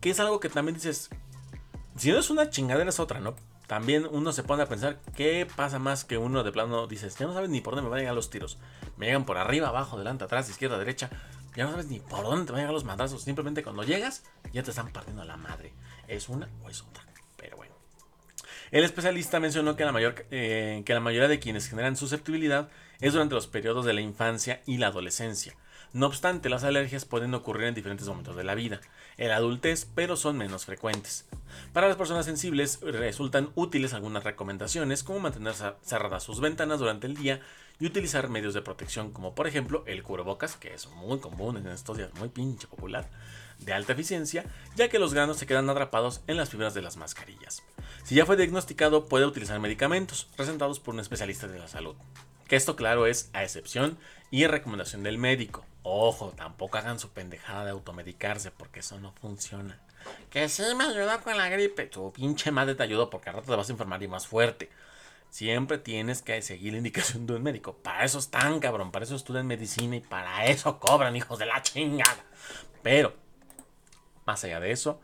Que 0.00 0.10
es 0.10 0.20
algo 0.20 0.40
que 0.40 0.48
también 0.48 0.74
dices, 0.74 1.10
si 1.96 2.10
no 2.10 2.18
es 2.18 2.30
una 2.30 2.50
chingadera 2.50 2.88
es 2.88 3.00
otra, 3.00 3.20
¿no? 3.20 3.34
También 3.68 4.08
uno 4.10 4.32
se 4.32 4.42
pone 4.42 4.62
a 4.62 4.66
pensar 4.66 4.98
qué 5.14 5.46
pasa 5.54 5.78
más 5.78 6.06
que 6.06 6.16
uno 6.16 6.42
de 6.42 6.52
plano 6.52 6.86
dices, 6.86 7.16
ya 7.18 7.26
no 7.26 7.34
sabes 7.34 7.50
ni 7.50 7.60
por 7.60 7.74
dónde 7.74 7.82
me 7.82 7.90
van 7.90 7.98
a 7.98 8.00
llegar 8.00 8.14
los 8.14 8.30
tiros. 8.30 8.56
Me 8.96 9.06
llegan 9.06 9.26
por 9.26 9.36
arriba, 9.36 9.68
abajo, 9.68 9.98
delante, 9.98 10.24
atrás, 10.24 10.48
izquierda, 10.48 10.78
derecha. 10.78 11.10
Ya 11.54 11.64
no 11.64 11.72
sabes 11.72 11.86
ni 11.86 12.00
por 12.00 12.22
dónde 12.22 12.46
te 12.46 12.52
van 12.52 12.60
a 12.60 12.62
llegar 12.62 12.72
los 12.72 12.84
madrazos. 12.84 13.22
Simplemente 13.22 13.62
cuando 13.62 13.82
llegas, 13.82 14.24
ya 14.54 14.62
te 14.62 14.70
están 14.70 14.88
partiendo 14.88 15.22
la 15.24 15.36
madre. 15.36 15.74
¿Es 16.06 16.30
una 16.30 16.48
o 16.64 16.70
es 16.70 16.80
otra? 16.80 17.04
Pero 17.38 17.56
bueno. 17.56 17.74
El 18.70 18.84
especialista 18.84 19.40
mencionó 19.40 19.76
que 19.76 19.84
la, 19.84 19.92
mayor, 19.92 20.26
eh, 20.30 20.82
que 20.84 20.92
la 20.92 21.00
mayoría 21.00 21.28
de 21.28 21.38
quienes 21.38 21.68
generan 21.68 21.96
susceptibilidad 21.96 22.68
es 23.00 23.14
durante 23.14 23.34
los 23.34 23.46
periodos 23.46 23.86
de 23.86 23.94
la 23.94 24.02
infancia 24.02 24.60
y 24.66 24.76
la 24.76 24.88
adolescencia. 24.88 25.56
No 25.94 26.06
obstante, 26.06 26.50
las 26.50 26.64
alergias 26.64 27.06
pueden 27.06 27.32
ocurrir 27.32 27.68
en 27.68 27.74
diferentes 27.74 28.06
momentos 28.06 28.36
de 28.36 28.44
la 28.44 28.54
vida, 28.54 28.82
en 29.16 29.28
la 29.28 29.36
adultez, 29.36 29.88
pero 29.94 30.16
son 30.16 30.36
menos 30.36 30.66
frecuentes. 30.66 31.26
Para 31.72 31.88
las 31.88 31.96
personas 31.96 32.26
sensibles 32.26 32.80
resultan 32.82 33.50
útiles 33.54 33.94
algunas 33.94 34.22
recomendaciones 34.22 35.02
como 35.02 35.20
mantener 35.20 35.54
cerradas 35.82 36.22
sus 36.22 36.40
ventanas 36.40 36.80
durante 36.80 37.06
el 37.06 37.16
día 37.16 37.40
y 37.80 37.86
utilizar 37.86 38.28
medios 38.28 38.52
de 38.52 38.60
protección 38.60 39.12
como 39.12 39.34
por 39.34 39.46
ejemplo 39.46 39.82
el 39.86 40.02
cubrebocas, 40.02 40.56
que 40.56 40.74
es 40.74 40.88
muy 40.90 41.20
común 41.20 41.56
en 41.56 41.68
estos 41.68 41.96
días, 41.96 42.12
muy 42.18 42.28
pinche 42.28 42.66
popular, 42.66 43.08
de 43.60 43.72
alta 43.72 43.92
eficiencia, 43.92 44.44
ya 44.76 44.88
que 44.88 44.98
los 44.98 45.14
granos 45.14 45.36
se 45.36 45.46
quedan 45.46 45.68
atrapados 45.68 46.20
en 46.26 46.36
las 46.36 46.50
fibras 46.50 46.74
de 46.74 46.82
las 46.82 46.96
mascarillas. 46.96 47.62
Si 48.04 48.14
ya 48.14 48.26
fue 48.26 48.36
diagnosticado, 48.36 49.06
puede 49.06 49.26
utilizar 49.26 49.58
medicamentos 49.60 50.28
recetados 50.36 50.80
por 50.80 50.94
un 50.94 51.00
especialista 51.00 51.46
de 51.46 51.58
la 51.58 51.68
salud. 51.68 51.96
Que 52.46 52.56
esto 52.56 52.76
claro 52.76 53.06
es 53.06 53.28
a 53.34 53.42
excepción 53.42 53.98
y 54.30 54.46
recomendación 54.46 55.02
del 55.02 55.18
médico. 55.18 55.66
Ojo, 55.82 56.32
tampoco 56.36 56.78
hagan 56.78 56.98
su 56.98 57.10
pendejada 57.10 57.64
de 57.64 57.70
automedicarse 57.70 58.50
porque 58.50 58.80
eso 58.80 58.98
no 59.00 59.12
funciona. 59.12 59.78
Que 60.30 60.48
sí 60.48 60.62
me 60.76 60.84
ayudó 60.84 61.20
con 61.22 61.36
la 61.36 61.48
gripe. 61.48 61.86
Tu 61.86 62.12
pinche 62.12 62.50
madre 62.50 62.74
te 62.74 62.82
ayudó 62.82 63.10
porque 63.10 63.28
al 63.28 63.36
rato 63.36 63.50
te 63.50 63.56
vas 63.56 63.68
a 63.68 63.72
enfermar 63.72 64.02
y 64.02 64.08
más 64.08 64.26
fuerte. 64.26 64.70
Siempre 65.30 65.76
tienes 65.76 66.22
que 66.22 66.40
seguir 66.40 66.72
la 66.72 66.78
indicación 66.78 67.26
de 67.26 67.34
un 67.34 67.42
médico. 67.42 67.74
Para 67.74 68.04
eso 68.04 68.18
están, 68.18 68.60
cabrón. 68.60 68.90
Para 68.90 69.04
eso 69.04 69.16
estudian 69.16 69.46
medicina 69.46 69.96
y 69.96 70.00
para 70.00 70.46
eso 70.46 70.78
cobran, 70.78 71.16
hijos 71.16 71.38
de 71.38 71.46
la 71.46 71.60
chingada. 71.62 72.24
Pero 72.82 73.14
más 74.28 74.44
allá 74.44 74.60
de 74.60 74.72
eso, 74.72 75.00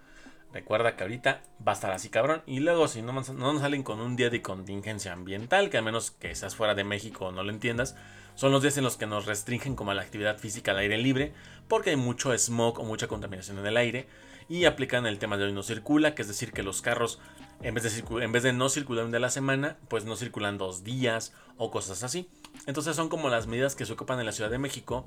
recuerda 0.53 0.97
que 0.97 1.03
ahorita 1.03 1.41
va 1.67 1.73
a 1.73 1.75
estar 1.75 1.91
así 1.93 2.11
cabrón. 2.11 2.43
Y 2.47 2.61
luego 2.61 2.89
si 2.89 3.01
no, 3.01 3.13
no 3.15 3.53
nos 3.53 3.63
salen 3.63 3.83
con 3.83 4.01
un 4.01 4.17
día 4.17 4.29
de 4.29 4.43
contingencia 4.43 5.15
ambiental, 5.15 5.71
que 5.71 5.79
al 5.79 5.85
menos 5.85 6.11
que 6.11 6.35
seas 6.35 6.55
fuera 6.55 6.75
de 6.75 6.85
México 6.85 7.33
no 7.33 7.43
lo 7.43 7.51
entiendas, 7.51 7.97
son 8.35 8.53
los 8.53 8.61
días 8.61 8.77
en 8.77 8.85
los 8.85 8.99
que 8.99 9.07
nos 9.07 9.25
restringen 9.25 9.77
como 9.77 9.95
la 9.95 10.03
actividad 10.03 10.37
física 10.37 10.73
al 10.73 10.79
aire 10.79 10.99
libre, 10.99 11.33
porque 11.69 11.91
hay 11.91 11.97
mucho 11.97 12.37
smog 12.37 12.79
o 12.79 12.85
mucha 12.85 13.09
contaminación 13.09 13.59
en 13.59 13.67
el 13.67 13.79
aire. 13.79 14.07
y 14.47 14.67
aplican 14.67 15.07
el 15.07 15.19
tema 15.19 15.39
de 15.39 15.45
hoy 15.45 15.53
no 15.55 15.63
circula, 15.63 16.15
que 16.15 16.21
es 16.21 16.29
decir, 16.29 16.53
que 16.53 16.63
los 16.63 16.83
carros 16.83 17.19
en 17.63 17.73
vez, 17.73 17.85
de 17.85 18.23
en 18.23 18.31
vez 18.31 18.43
de 18.43 18.53
no 18.53 18.69
circular 18.69 19.07
un 19.07 19.11
día 19.11 19.17
a 19.17 19.21
la 19.21 19.31
semana, 19.31 19.79
pues 19.89 20.05
no 20.05 20.17
circulan 20.17 20.59
dos 20.59 20.85
días 20.85 21.33
o 21.57 21.71
cosas 21.71 22.05
así. 22.05 22.29
Entonces 22.67 22.95
son 22.95 23.09
como 23.09 23.31
las 23.31 23.47
medidas 23.47 23.75
que 23.75 23.87
se 23.87 23.95
ocupan 23.95 24.21
en 24.21 24.27
la 24.27 24.33
Ciudad 24.33 24.51
de 24.51 24.59
México 24.59 25.07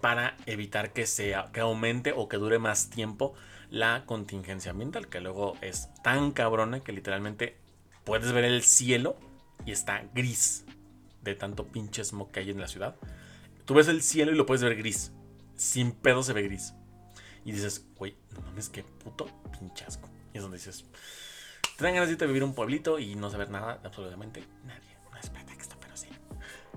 para 0.00 0.36
evitar 0.46 0.92
que, 0.92 1.06
sea, 1.06 1.50
que 1.52 1.60
aumente 1.60 2.12
o 2.16 2.28
que 2.28 2.36
dure 2.36 2.58
más 2.58 2.90
tiempo 2.90 3.34
la 3.70 4.04
contingencia 4.06 4.70
ambiental, 4.70 5.08
que 5.08 5.20
luego 5.20 5.56
es 5.60 5.88
tan 6.02 6.32
cabrona 6.32 6.80
que 6.80 6.92
literalmente 6.92 7.56
puedes 8.04 8.32
ver 8.32 8.44
el 8.44 8.62
cielo 8.62 9.16
y 9.64 9.72
está 9.72 10.04
gris 10.14 10.64
de 11.22 11.34
tanto 11.34 11.66
pinche 11.66 12.04
smog 12.04 12.30
que 12.30 12.40
hay 12.40 12.50
en 12.50 12.60
la 12.60 12.68
ciudad. 12.68 12.96
Tú 13.64 13.74
ves 13.74 13.88
el 13.88 14.02
cielo 14.02 14.32
y 14.32 14.36
lo 14.36 14.46
puedes 14.46 14.62
ver 14.62 14.76
gris. 14.76 15.12
Sin 15.56 15.92
pedo 15.92 16.22
se 16.22 16.32
ve 16.32 16.42
gris. 16.42 16.74
Y 17.44 17.52
dices, 17.52 17.84
güey, 17.96 18.16
no 18.34 18.40
mames, 18.42 18.68
qué 18.68 18.82
puto 18.82 19.26
pinchasco. 19.58 20.08
Y 20.32 20.38
es 20.38 20.42
donde 20.42 20.58
dices, 20.58 20.84
te 21.76 21.84
dan 21.84 21.94
ganas 21.94 22.16
de 22.16 22.26
vivir 22.26 22.44
un 22.44 22.54
pueblito 22.54 22.98
y 22.98 23.14
no 23.16 23.30
saber 23.30 23.50
nada 23.50 23.78
de 23.78 23.86
absolutamente 23.86 24.44
nadie. 24.64 24.95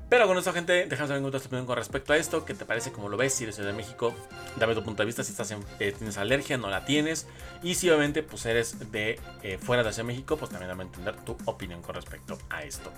Pero 0.09 0.25
con 0.25 0.35
esto, 0.39 0.51
gente, 0.53 0.87
déjame 0.87 1.07
saber 1.07 1.23
en 1.23 1.31
tu 1.31 1.37
opinión 1.37 1.67
con 1.67 1.77
respecto 1.77 2.13
a 2.13 2.17
esto. 2.17 2.43
¿Qué 2.43 2.55
te 2.55 2.65
parece? 2.65 2.91
¿Cómo 2.91 3.09
lo 3.09 3.17
ves? 3.17 3.31
Si 3.35 3.43
eres 3.43 3.57
de 3.57 3.71
México, 3.73 4.15
dame 4.57 4.73
tu 4.73 4.83
punto 4.83 5.03
de 5.03 5.05
vista. 5.05 5.23
Si 5.23 5.31
estás 5.31 5.55
eh, 5.79 5.93
tienes 5.95 6.17
alergia, 6.17 6.57
no 6.57 6.67
la 6.67 6.83
tienes. 6.83 7.27
Y 7.61 7.75
si 7.75 7.89
obviamente 7.89 8.23
pues 8.23 8.43
eres 8.47 8.91
de 8.91 9.19
eh, 9.43 9.59
fuera 9.59 9.83
de 9.83 9.93
Ciudad 9.93 10.07
de 10.07 10.13
México, 10.13 10.35
pues 10.35 10.49
también 10.49 10.69
dame 10.69 10.85
entender 10.85 11.15
tu 11.17 11.37
opinión 11.45 11.83
con 11.83 11.93
respecto 11.93 12.39
a 12.49 12.63
esto. 12.63 12.91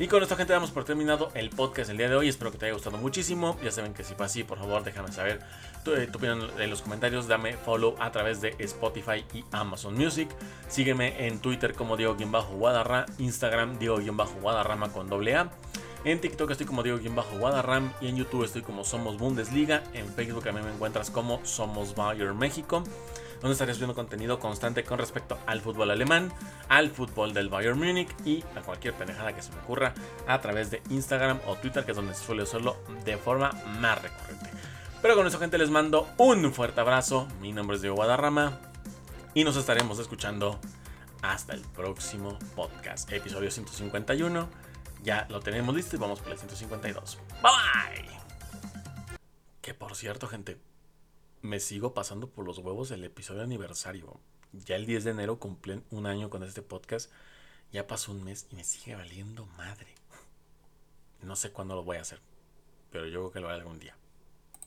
Y 0.00 0.08
con 0.08 0.24
esto, 0.24 0.36
gente, 0.36 0.52
damos 0.52 0.72
por 0.72 0.84
terminado 0.84 1.30
el 1.34 1.50
podcast 1.50 1.88
el 1.90 1.98
día 1.98 2.08
de 2.08 2.16
hoy. 2.16 2.28
Espero 2.28 2.50
que 2.50 2.58
te 2.58 2.66
haya 2.66 2.74
gustado 2.74 2.96
muchísimo. 2.98 3.56
Ya 3.62 3.70
saben 3.70 3.94
que 3.94 4.02
si 4.02 4.14
fue 4.14 4.26
así, 4.26 4.42
por 4.42 4.58
favor, 4.58 4.82
déjame 4.82 5.12
saber 5.12 5.38
tu, 5.84 5.94
eh, 5.94 6.10
opinión 6.12 6.50
en 6.58 6.68
los 6.68 6.82
comentarios. 6.82 7.28
Dame 7.28 7.52
follow 7.56 7.94
a 8.00 8.10
través 8.10 8.40
de 8.40 8.56
Spotify 8.58 9.24
y 9.32 9.44
Amazon 9.52 9.94
Music. 9.94 10.28
Sígueme 10.68 11.28
en 11.28 11.38
Twitter 11.38 11.74
como 11.74 11.96
Diego-Guadarra, 11.96 13.06
Instagram 13.18 13.78
Diego-Guadarrama 13.78 14.90
con 14.90 15.08
doble 15.08 15.36
A. 15.36 15.52
En 16.06 16.20
TikTok 16.20 16.52
estoy 16.52 16.66
como 16.66 16.84
Diego-Guadarram 16.84 17.92
y 18.00 18.06
en 18.06 18.14
YouTube 18.14 18.44
estoy 18.44 18.62
como 18.62 18.84
Somos 18.84 19.18
Bundesliga. 19.18 19.82
En 19.92 20.06
Facebook 20.06 20.48
a 20.48 20.52
mí 20.52 20.60
me 20.62 20.72
encuentras 20.72 21.10
como 21.10 21.44
Somos 21.44 21.96
Bayern 21.96 22.38
México 22.38 22.84
donde 23.40 23.54
estaré 23.54 23.74
subiendo 23.74 23.96
contenido 23.96 24.38
constante 24.38 24.84
con 24.84 25.00
respecto 25.00 25.36
al 25.46 25.60
fútbol 25.60 25.90
alemán, 25.90 26.32
al 26.68 26.90
fútbol 26.90 27.34
del 27.34 27.48
Bayern 27.48 27.76
Múnich 27.76 28.08
y 28.24 28.44
a 28.54 28.60
cualquier 28.60 28.94
pendejada 28.94 29.34
que 29.34 29.42
se 29.42 29.50
me 29.50 29.58
ocurra 29.58 29.94
a 30.28 30.40
través 30.40 30.70
de 30.70 30.80
Instagram 30.90 31.40
o 31.48 31.56
Twitter, 31.56 31.84
que 31.84 31.90
es 31.90 31.96
donde 31.96 32.14
suelo 32.14 32.44
hacerlo 32.44 32.76
de 33.04 33.16
forma 33.16 33.50
más 33.80 34.00
recurrente. 34.00 34.48
Pero 35.02 35.16
con 35.16 35.26
eso, 35.26 35.40
gente, 35.40 35.58
les 35.58 35.70
mando 35.70 36.08
un 36.18 36.54
fuerte 36.54 36.80
abrazo. 36.80 37.26
Mi 37.40 37.50
nombre 37.50 37.74
es 37.74 37.82
Diego 37.82 37.96
Guadarrama 37.96 38.60
y 39.34 39.42
nos 39.42 39.56
estaremos 39.56 39.98
escuchando 39.98 40.60
hasta 41.20 41.52
el 41.52 41.62
próximo 41.62 42.38
podcast, 42.54 43.10
episodio 43.12 43.50
151. 43.50 44.65
Ya 45.06 45.24
lo 45.30 45.38
tenemos 45.38 45.72
listo 45.72 45.94
y 45.94 46.00
vamos 46.00 46.18
por 46.20 46.32
el 46.32 46.38
152. 46.38 47.18
Bye 47.40 47.52
bye. 48.02 48.18
Que 49.62 49.72
por 49.72 49.94
cierto, 49.94 50.26
gente, 50.26 50.58
me 51.42 51.60
sigo 51.60 51.94
pasando 51.94 52.28
por 52.28 52.44
los 52.44 52.58
huevos 52.58 52.90
el 52.90 53.04
episodio 53.04 53.42
aniversario. 53.42 54.18
Ya 54.52 54.74
el 54.74 54.84
10 54.84 55.04
de 55.04 55.10
enero 55.12 55.38
cumplen 55.38 55.84
un 55.92 56.06
año 56.06 56.28
con 56.28 56.42
este 56.42 56.60
podcast. 56.60 57.12
Ya 57.70 57.86
pasó 57.86 58.10
un 58.10 58.24
mes 58.24 58.48
y 58.50 58.56
me 58.56 58.64
sigue 58.64 58.96
valiendo 58.96 59.46
madre. 59.56 59.94
No 61.22 61.36
sé 61.36 61.52
cuándo 61.52 61.76
lo 61.76 61.84
voy 61.84 61.98
a 61.98 62.00
hacer, 62.00 62.18
pero 62.90 63.06
yo 63.06 63.20
creo 63.20 63.30
que 63.30 63.40
lo 63.40 63.48
haré 63.48 63.58
algún 63.58 63.78
día. 63.78 63.96